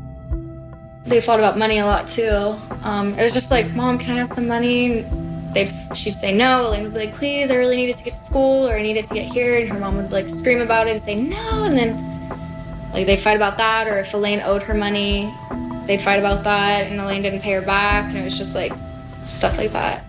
They 1.05 1.21
fought 1.21 1.41
about 1.41 1.59
money 1.59 1.79
a 1.79 1.85
lot 1.85 2.07
too. 2.07 2.55
Um, 2.85 3.19
it 3.19 3.23
was 3.23 3.33
just 3.35 3.51
like, 3.51 3.75
"Mom, 3.75 3.99
can 3.99 4.13
I 4.13 4.19
have 4.19 4.29
some 4.29 4.47
money?" 4.47 5.05
They'd 5.53 5.71
she'd 5.95 6.17
say 6.17 6.33
no. 6.33 6.69
Elaine 6.69 6.85
would 6.85 6.95
be 6.95 7.01
like, 7.01 7.15
"Please, 7.15 7.51
I 7.51 7.57
really 7.57 7.77
needed 7.77 7.97
to 7.97 8.05
get 8.05 8.17
to 8.17 8.25
school, 8.25 8.69
or 8.69 8.77
I 8.77 8.83
needed 8.83 9.07
to 9.07 9.15
get 9.15 9.27
here," 9.27 9.59
and 9.59 9.69
her 9.69 9.79
mom 9.79 9.97
would 9.97 10.13
like 10.13 10.29
scream 10.29 10.61
about 10.63 10.87
it 10.87 10.93
and 10.93 11.03
say 11.03 11.15
no, 11.17 11.65
and 11.65 11.77
then 11.77 11.99
like 12.95 13.05
they'd 13.07 13.17
fight 13.19 13.37
about 13.37 13.59
that. 13.59 13.87
Or 13.89 13.99
if 13.99 14.15
Elaine 14.15 14.41
owed 14.45 14.63
her 14.63 14.75
money, 14.75 15.29
they'd 15.87 16.01
fight 16.01 16.21
about 16.21 16.45
that, 16.45 16.87
and 16.87 16.99
Elaine 17.01 17.21
didn't 17.23 17.41
pay 17.41 17.53
her 17.53 17.61
back, 17.61 18.05
and 18.11 18.17
it 18.19 18.25
was 18.25 18.39
just 18.39 18.55
like 18.55 18.73
stuff 19.25 19.59
like 19.59 19.73
that. 19.73 20.05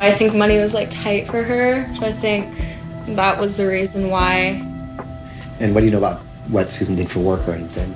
I 0.00 0.10
think 0.10 0.34
money 0.34 0.58
was 0.58 0.72
like 0.72 0.90
tight 0.90 1.26
for 1.26 1.42
her, 1.42 1.92
so 1.94 2.06
I 2.06 2.12
think 2.12 2.54
that 3.16 3.38
was 3.38 3.56
the 3.56 3.66
reason 3.66 4.08
why 4.08 4.64
And 5.58 5.74
what 5.74 5.80
do 5.80 5.86
you 5.86 5.92
know 5.92 5.98
about 5.98 6.20
what 6.48 6.72
Susan 6.72 6.96
did 6.96 7.10
for 7.10 7.20
work 7.20 7.46
or 7.46 7.52
anything? 7.52 7.94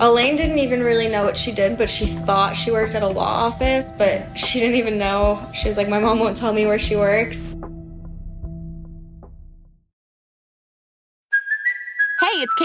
Elaine 0.00 0.36
didn't 0.36 0.58
even 0.58 0.82
really 0.82 1.06
know 1.06 1.22
what 1.22 1.36
she 1.36 1.52
did, 1.52 1.78
but 1.78 1.88
she 1.88 2.06
thought 2.06 2.56
she 2.56 2.72
worked 2.72 2.94
at 2.94 3.02
a 3.02 3.06
law 3.06 3.46
office, 3.46 3.92
but 3.96 4.36
she 4.36 4.58
didn't 4.58 4.76
even 4.76 4.98
know. 4.98 5.46
She 5.52 5.68
was 5.68 5.76
like, 5.76 5.88
My 5.88 6.00
mom 6.00 6.18
won't 6.18 6.36
tell 6.36 6.52
me 6.52 6.66
where 6.66 6.78
she 6.78 6.96
works. 6.96 7.53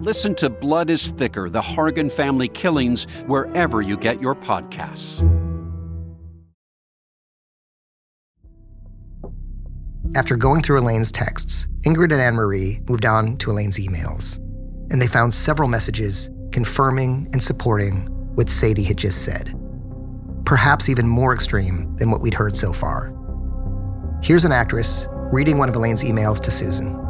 Listen 0.00 0.32
to 0.36 0.48
Blood 0.48 0.90
is 0.90 1.08
Thicker 1.08 1.50
The 1.50 1.60
Hargan 1.60 2.12
Family 2.12 2.46
Killings 2.46 3.08
wherever 3.26 3.82
you 3.82 3.96
get 3.96 4.20
your 4.20 4.36
podcasts. 4.36 5.24
After 10.16 10.36
going 10.36 10.62
through 10.62 10.78
Elaine's 10.78 11.10
texts, 11.10 11.66
Ingrid 11.82 12.12
and 12.12 12.20
Anne 12.20 12.36
Marie 12.36 12.80
moved 12.88 13.06
on 13.06 13.38
to 13.38 13.50
Elaine's 13.50 13.76
emails, 13.76 14.38
and 14.92 15.02
they 15.02 15.08
found 15.08 15.34
several 15.34 15.68
messages 15.68 16.30
confirming 16.52 17.28
and 17.32 17.42
supporting 17.42 18.06
what 18.36 18.48
Sadie 18.48 18.84
had 18.84 18.98
just 18.98 19.24
said. 19.24 19.52
Perhaps 20.44 20.88
even 20.88 21.08
more 21.08 21.34
extreme 21.34 21.96
than 21.96 22.12
what 22.12 22.20
we'd 22.20 22.34
heard 22.34 22.54
so 22.54 22.72
far. 22.72 23.12
Here's 24.22 24.44
an 24.44 24.52
actress 24.52 25.08
reading 25.32 25.58
one 25.58 25.68
of 25.68 25.74
Elaine's 25.74 26.04
emails 26.04 26.38
to 26.42 26.52
Susan. 26.52 27.07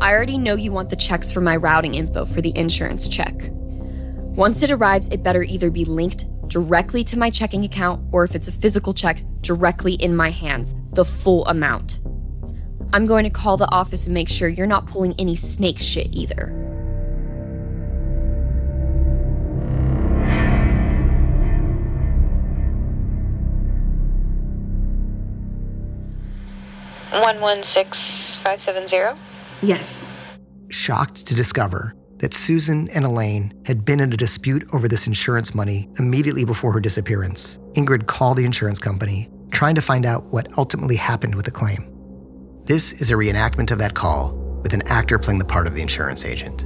I 0.00 0.14
already 0.14 0.38
know 0.38 0.54
you 0.54 0.72
want 0.72 0.88
the 0.88 0.96
checks 0.96 1.30
for 1.30 1.42
my 1.42 1.56
routing 1.56 1.94
info 1.94 2.24
for 2.24 2.40
the 2.40 2.56
insurance 2.56 3.06
check. 3.06 3.34
Once 3.52 4.62
it 4.62 4.70
arrives, 4.70 5.08
it 5.08 5.22
better 5.22 5.42
either 5.42 5.70
be 5.70 5.84
linked 5.84 6.24
directly 6.48 7.04
to 7.04 7.18
my 7.18 7.28
checking 7.28 7.64
account 7.64 8.02
or 8.10 8.24
if 8.24 8.34
it's 8.34 8.48
a 8.48 8.52
physical 8.52 8.94
check, 8.94 9.22
directly 9.42 9.92
in 9.94 10.16
my 10.16 10.30
hands, 10.30 10.74
the 10.94 11.04
full 11.04 11.44
amount. 11.46 12.00
I'm 12.94 13.04
going 13.04 13.24
to 13.24 13.30
call 13.30 13.58
the 13.58 13.70
office 13.70 14.06
and 14.06 14.14
make 14.14 14.30
sure 14.30 14.48
you're 14.48 14.66
not 14.66 14.86
pulling 14.86 15.14
any 15.18 15.36
snake 15.36 15.78
shit 15.78 16.08
either. 16.12 16.56
One 27.12 27.40
one 27.42 27.62
six 27.62 28.36
five 28.38 28.62
seven 28.62 28.86
zero. 28.86 29.18
Yes. 29.62 30.06
Shocked 30.68 31.26
to 31.26 31.34
discover 31.34 31.94
that 32.18 32.34
Susan 32.34 32.88
and 32.90 33.04
Elaine 33.04 33.52
had 33.64 33.84
been 33.84 34.00
in 34.00 34.12
a 34.12 34.16
dispute 34.16 34.64
over 34.72 34.88
this 34.88 35.06
insurance 35.06 35.54
money 35.54 35.88
immediately 35.98 36.44
before 36.44 36.72
her 36.72 36.80
disappearance, 36.80 37.58
Ingrid 37.74 38.06
called 38.06 38.36
the 38.36 38.44
insurance 38.44 38.78
company, 38.78 39.30
trying 39.50 39.74
to 39.74 39.82
find 39.82 40.04
out 40.04 40.26
what 40.26 40.46
ultimately 40.58 40.96
happened 40.96 41.34
with 41.34 41.46
the 41.46 41.50
claim. 41.50 41.86
This 42.64 42.92
is 42.92 43.10
a 43.10 43.14
reenactment 43.14 43.70
of 43.70 43.78
that 43.78 43.94
call, 43.94 44.32
with 44.62 44.74
an 44.74 44.82
actor 44.86 45.18
playing 45.18 45.38
the 45.38 45.44
part 45.46 45.66
of 45.66 45.74
the 45.74 45.82
insurance 45.82 46.24
agent. 46.24 46.60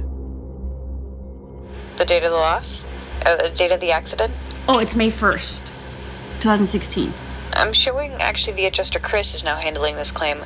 The 1.97 2.05
date 2.05 2.23
of 2.23 2.31
the 2.31 2.37
loss? 2.37 2.83
Uh, 3.25 3.37
the 3.37 3.49
date 3.49 3.71
of 3.71 3.79
the 3.79 3.91
accident? 3.91 4.33
Oh, 4.67 4.79
it's 4.79 4.95
May 4.95 5.09
1st, 5.09 5.61
2016. 6.33 7.13
I'm 7.55 7.71
showing 7.71 8.13
actually 8.21 8.53
the 8.53 8.65
adjuster 8.65 8.99
Chris 8.99 9.33
is 9.33 9.43
now 9.43 9.55
handling 9.55 9.95
this 9.95 10.11
claim. 10.11 10.39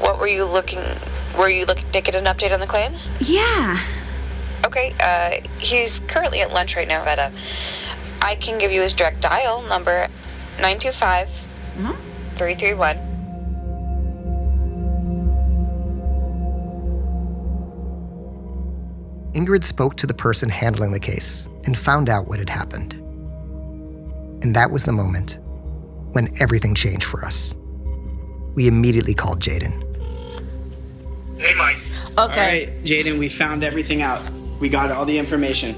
What 0.00 0.18
were 0.18 0.28
you 0.28 0.44
looking? 0.44 0.82
Were 1.38 1.48
you 1.48 1.64
looking 1.64 1.90
to 1.90 2.00
get 2.00 2.14
an 2.14 2.26
update 2.26 2.52
on 2.52 2.60
the 2.60 2.66
claim? 2.66 2.96
Yeah. 3.20 3.80
Okay. 4.64 4.94
Uh, 5.00 5.48
he's 5.58 6.00
currently 6.00 6.40
at 6.40 6.52
lunch 6.52 6.76
right 6.76 6.86
now, 6.86 7.04
Veta. 7.04 7.32
I 8.20 8.36
can 8.36 8.58
give 8.58 8.70
you 8.70 8.82
his 8.82 8.92
direct 8.92 9.20
dial 9.20 9.62
number: 9.62 10.08
nine 10.60 10.78
two 10.78 10.92
five 10.92 11.30
three 12.36 12.54
three 12.54 12.74
one. 12.74 12.98
Ingrid 19.32 19.62
spoke 19.62 19.94
to 19.96 20.06
the 20.06 20.14
person 20.14 20.48
handling 20.48 20.90
the 20.90 21.00
case 21.00 21.48
and 21.64 21.78
found 21.78 22.08
out 22.08 22.28
what 22.28 22.38
had 22.38 22.50
happened. 22.50 22.94
And 24.42 24.54
that 24.54 24.70
was 24.70 24.84
the 24.84 24.92
moment 24.92 25.38
when 26.12 26.28
everything 26.40 26.74
changed 26.74 27.04
for 27.04 27.24
us. 27.24 27.56
We 28.54 28.66
immediately 28.66 29.14
called 29.14 29.40
Jaden. 29.40 29.84
Hey, 31.38 31.54
Mike. 31.54 31.76
Okay. 32.18 32.18
All 32.18 32.26
right, 32.26 32.68
Jaden, 32.84 33.18
we 33.18 33.28
found 33.28 33.62
everything 33.62 34.02
out. 34.02 34.22
We 34.60 34.68
got 34.68 34.90
all 34.90 35.04
the 35.04 35.18
information. 35.18 35.76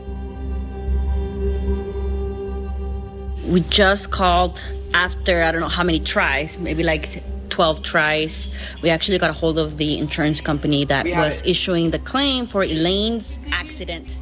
We 3.47 3.61
just 3.63 4.11
called 4.11 4.63
after 4.95 5.43
I 5.43 5.53
don't 5.53 5.61
know 5.61 5.69
how 5.69 5.85
many 5.85 6.01
tries, 6.01 6.59
maybe 6.59 6.83
like 6.83 7.23
12 7.51 7.83
tries. 7.83 8.49
We 8.81 8.89
actually 8.91 9.19
got 9.19 9.31
a 9.31 9.35
hold 9.35 9.59
of 9.59 9.77
the 9.77 9.99
insurance 9.99 10.41
company 10.41 10.85
that 10.87 11.05
We 11.05 11.13
was 11.13 11.43
issuing 11.45 11.91
the 11.91 11.99
claim 11.99 12.47
for 12.47 12.63
Elaine's 12.63 13.39
accident. 13.53 14.19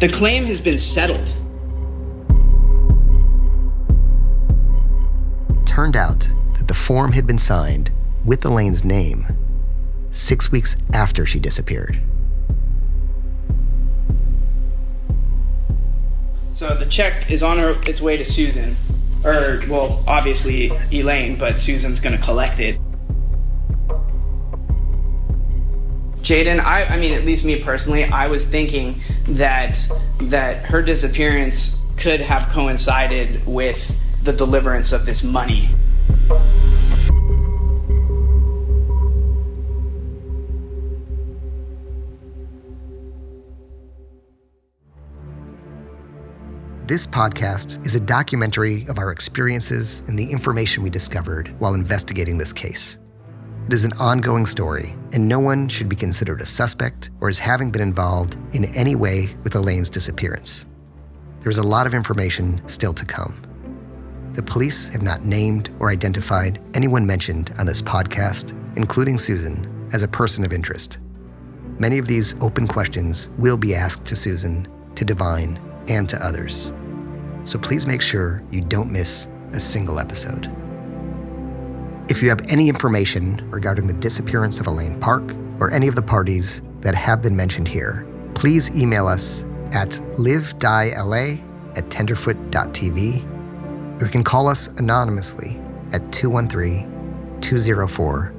The 0.00 0.08
claim 0.08 0.44
has 0.44 0.60
been 0.60 0.78
settled. 0.78 1.34
Turned 5.72 5.96
out 5.96 6.28
that 6.58 6.68
the 6.68 6.74
form 6.74 7.12
had 7.12 7.26
been 7.26 7.38
signed 7.38 7.90
with 8.26 8.44
Elaine's 8.44 8.84
name 8.84 9.24
six 10.10 10.52
weeks 10.52 10.76
after 10.92 11.24
she 11.24 11.40
disappeared. 11.40 11.98
So 16.52 16.74
the 16.74 16.84
check 16.84 17.30
is 17.30 17.42
on 17.42 17.58
her 17.58 17.80
its 17.86 18.02
way 18.02 18.18
to 18.18 18.24
Susan. 18.24 18.76
Or, 19.24 19.62
well, 19.66 20.04
obviously 20.06 20.70
Elaine, 20.92 21.38
but 21.38 21.58
Susan's 21.58 22.00
gonna 22.00 22.18
collect 22.18 22.60
it. 22.60 22.78
Jaden, 26.20 26.60
I, 26.60 26.84
I 26.84 26.98
mean, 26.98 27.14
at 27.14 27.24
least 27.24 27.46
me 27.46 27.62
personally, 27.62 28.04
I 28.04 28.26
was 28.26 28.44
thinking 28.44 29.00
that 29.26 29.78
that 30.20 30.66
her 30.66 30.82
disappearance 30.82 31.74
could 31.96 32.20
have 32.20 32.50
coincided 32.50 33.46
with 33.46 33.98
the 34.22 34.32
deliverance 34.32 34.92
of 34.92 35.04
this 35.04 35.24
money. 35.24 35.68
This 46.86 47.06
podcast 47.06 47.84
is 47.86 47.94
a 47.94 48.00
documentary 48.00 48.86
of 48.88 48.98
our 48.98 49.10
experiences 49.10 50.04
and 50.06 50.18
the 50.18 50.30
information 50.30 50.82
we 50.82 50.90
discovered 50.90 51.48
while 51.58 51.74
investigating 51.74 52.38
this 52.38 52.52
case. 52.52 52.98
It 53.66 53.72
is 53.72 53.84
an 53.84 53.92
ongoing 53.94 54.46
story, 54.46 54.94
and 55.12 55.26
no 55.26 55.40
one 55.40 55.68
should 55.68 55.88
be 55.88 55.96
considered 55.96 56.42
a 56.42 56.46
suspect 56.46 57.10
or 57.20 57.28
as 57.28 57.38
having 57.38 57.70
been 57.70 57.80
involved 57.80 58.36
in 58.54 58.66
any 58.76 58.94
way 58.94 59.34
with 59.42 59.54
Elaine's 59.54 59.88
disappearance. 59.88 60.66
There's 61.40 61.58
a 61.58 61.62
lot 61.62 61.86
of 61.86 61.94
information 61.94 62.60
still 62.68 62.92
to 62.92 63.04
come. 63.04 63.51
The 64.34 64.42
police 64.42 64.88
have 64.88 65.02
not 65.02 65.26
named 65.26 65.70
or 65.78 65.90
identified 65.90 66.58
anyone 66.74 67.06
mentioned 67.06 67.52
on 67.58 67.66
this 67.66 67.82
podcast, 67.82 68.56
including 68.76 69.18
Susan, 69.18 69.68
as 69.92 70.02
a 70.02 70.08
person 70.08 70.42
of 70.44 70.54
interest. 70.54 70.98
Many 71.78 71.98
of 71.98 72.06
these 72.06 72.34
open 72.40 72.66
questions 72.66 73.28
will 73.36 73.58
be 73.58 73.74
asked 73.74 74.06
to 74.06 74.16
Susan, 74.16 74.66
to 74.94 75.04
Divine, 75.04 75.60
and 75.88 76.08
to 76.08 76.24
others. 76.24 76.72
so 77.44 77.58
please 77.58 77.88
make 77.88 78.00
sure 78.00 78.40
you 78.52 78.60
don't 78.60 78.90
miss 78.90 79.28
a 79.52 79.58
single 79.58 79.98
episode. 79.98 80.48
If 82.08 82.22
you 82.22 82.28
have 82.28 82.40
any 82.48 82.68
information 82.68 83.44
regarding 83.50 83.88
the 83.88 83.94
disappearance 83.94 84.60
of 84.60 84.68
Elaine 84.68 85.00
Park 85.00 85.34
or 85.58 85.72
any 85.72 85.88
of 85.88 85.96
the 85.96 86.02
parties 86.02 86.62
that 86.82 86.94
have 86.94 87.20
been 87.20 87.34
mentioned 87.34 87.66
here, 87.66 88.06
please 88.34 88.70
email 88.76 89.08
us 89.08 89.42
at 89.72 89.90
livediela 90.16 91.40
at 91.76 91.88
tenderfoot.tv 91.90 93.31
you 94.04 94.10
can 94.10 94.24
call 94.24 94.48
us 94.48 94.68
anonymously 94.78 95.60
at 95.92 96.12
213 96.12 97.38
204 97.40 98.34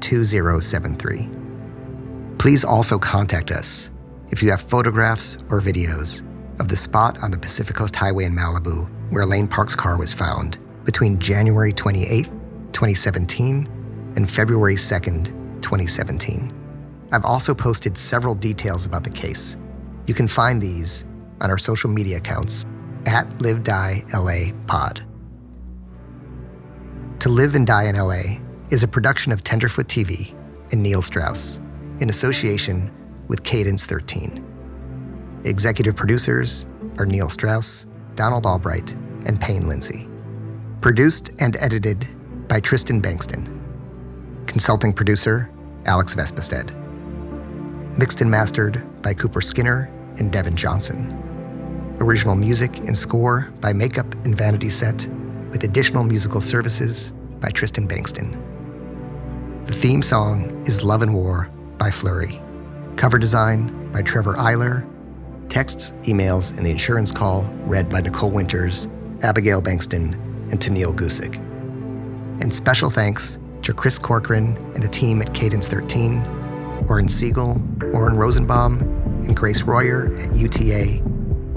2073. 0.00 1.28
Please 2.38 2.64
also 2.64 2.98
contact 2.98 3.50
us 3.50 3.90
if 4.30 4.42
you 4.42 4.50
have 4.50 4.60
photographs 4.60 5.36
or 5.50 5.60
videos 5.60 6.22
of 6.60 6.68
the 6.68 6.76
spot 6.76 7.18
on 7.22 7.30
the 7.30 7.38
Pacific 7.38 7.74
Coast 7.76 7.96
Highway 7.96 8.24
in 8.24 8.36
Malibu 8.36 8.90
where 9.10 9.22
Elaine 9.22 9.48
Park's 9.48 9.74
car 9.74 9.98
was 9.98 10.12
found 10.12 10.58
between 10.84 11.18
January 11.18 11.72
28, 11.72 12.24
2017 12.72 14.12
and 14.16 14.30
February 14.30 14.74
2nd, 14.74 15.26
2017. 15.62 16.52
I've 17.12 17.24
also 17.24 17.54
posted 17.54 17.96
several 17.96 18.34
details 18.34 18.86
about 18.86 19.04
the 19.04 19.10
case. 19.10 19.56
You 20.06 20.14
can 20.14 20.28
find 20.28 20.60
these 20.60 21.04
on 21.40 21.50
our 21.50 21.58
social 21.58 21.90
media 21.90 22.18
accounts 22.18 22.66
at 23.06 23.40
Live 23.40 23.62
Die 23.62 24.04
LA 24.12 24.52
Pod. 24.66 25.02
To 27.20 27.28
Live 27.28 27.54
and 27.54 27.66
Die 27.66 27.84
in 27.84 27.96
LA 27.96 28.40
is 28.70 28.82
a 28.82 28.88
production 28.88 29.32
of 29.32 29.42
Tenderfoot 29.42 29.86
TV 29.86 30.34
and 30.72 30.82
Neil 30.82 31.02
Strauss 31.02 31.60
in 32.00 32.10
association 32.10 32.90
with 33.28 33.42
Cadence 33.42 33.86
13. 33.86 35.42
Executive 35.44 35.96
producers 35.96 36.66
are 36.98 37.06
Neil 37.06 37.28
Strauss, 37.28 37.86
Donald 38.14 38.46
Albright, 38.46 38.92
and 39.26 39.40
Payne 39.40 39.68
Lindsay. 39.68 40.08
Produced 40.80 41.30
and 41.38 41.56
edited 41.60 42.06
by 42.48 42.60
Tristan 42.60 43.00
Bankston. 43.00 43.46
Consulting 44.46 44.92
producer, 44.92 45.50
Alex 45.86 46.14
Vespestead. 46.14 46.72
Mixed 47.98 48.20
and 48.20 48.30
mastered 48.30 48.82
by 49.02 49.14
Cooper 49.14 49.40
Skinner 49.40 49.90
and 50.18 50.32
Devin 50.32 50.56
Johnson. 50.56 51.33
Original 52.00 52.34
music 52.34 52.78
and 52.78 52.96
score 52.96 53.52
by 53.60 53.72
Makeup 53.72 54.12
and 54.24 54.36
Vanity 54.36 54.70
Set, 54.70 55.06
with 55.50 55.64
additional 55.64 56.02
musical 56.02 56.40
services 56.40 57.12
by 57.40 57.50
Tristan 57.50 57.86
Bankston. 57.86 58.36
The 59.66 59.72
theme 59.72 60.02
song 60.02 60.50
is 60.66 60.82
Love 60.82 61.02
and 61.02 61.14
War 61.14 61.50
by 61.78 61.90
Fleurie. 61.90 62.40
Cover 62.96 63.18
design 63.18 63.92
by 63.92 64.02
Trevor 64.02 64.34
Eiler. 64.34 64.88
Texts, 65.48 65.92
emails, 66.02 66.56
and 66.56 66.66
the 66.66 66.70
insurance 66.70 67.12
call 67.12 67.44
read 67.64 67.88
by 67.88 68.00
Nicole 68.00 68.30
Winters, 68.30 68.88
Abigail 69.22 69.62
Bankston, 69.62 70.14
and 70.50 70.60
Tennille 70.60 70.94
Gusick. 70.94 71.36
And 72.42 72.52
special 72.52 72.90
thanks 72.90 73.38
to 73.62 73.72
Chris 73.72 73.98
Corcoran 73.98 74.56
and 74.74 74.82
the 74.82 74.88
team 74.88 75.22
at 75.22 75.32
Cadence 75.32 75.68
13, 75.68 76.22
Oren 76.88 77.08
Siegel, 77.08 77.62
Oren 77.92 78.16
Rosenbaum, 78.16 78.80
and 79.24 79.36
Grace 79.36 79.62
Royer 79.62 80.06
at 80.06 80.34
UTA, 80.34 81.00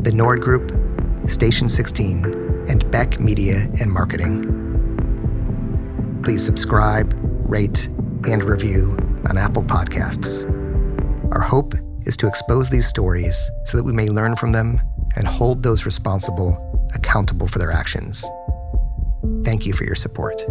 the 0.07 0.13
Nord 0.13 0.39
Group, 0.39 0.71
Station 1.29 1.67
16, 1.67 2.23
and 2.69 2.89
Beck 2.91 3.19
Media 3.19 3.67
and 3.81 3.91
Marketing. 3.91 4.41
Please 6.23 6.45
subscribe, 6.45 7.13
rate, 7.45 7.87
and 8.23 8.41
review 8.41 8.95
on 9.27 9.37
Apple 9.37 9.63
Podcasts. 9.63 10.45
Our 11.33 11.41
hope 11.41 11.73
is 12.05 12.15
to 12.17 12.27
expose 12.27 12.69
these 12.69 12.87
stories 12.87 13.51
so 13.65 13.75
that 13.75 13.83
we 13.83 13.91
may 13.91 14.07
learn 14.07 14.37
from 14.37 14.53
them 14.53 14.79
and 15.17 15.27
hold 15.27 15.61
those 15.61 15.85
responsible 15.85 16.55
accountable 16.95 17.49
for 17.49 17.59
their 17.59 17.71
actions. 17.71 18.25
Thank 19.43 19.65
you 19.65 19.73
for 19.73 19.83
your 19.83 19.95
support. 19.95 20.41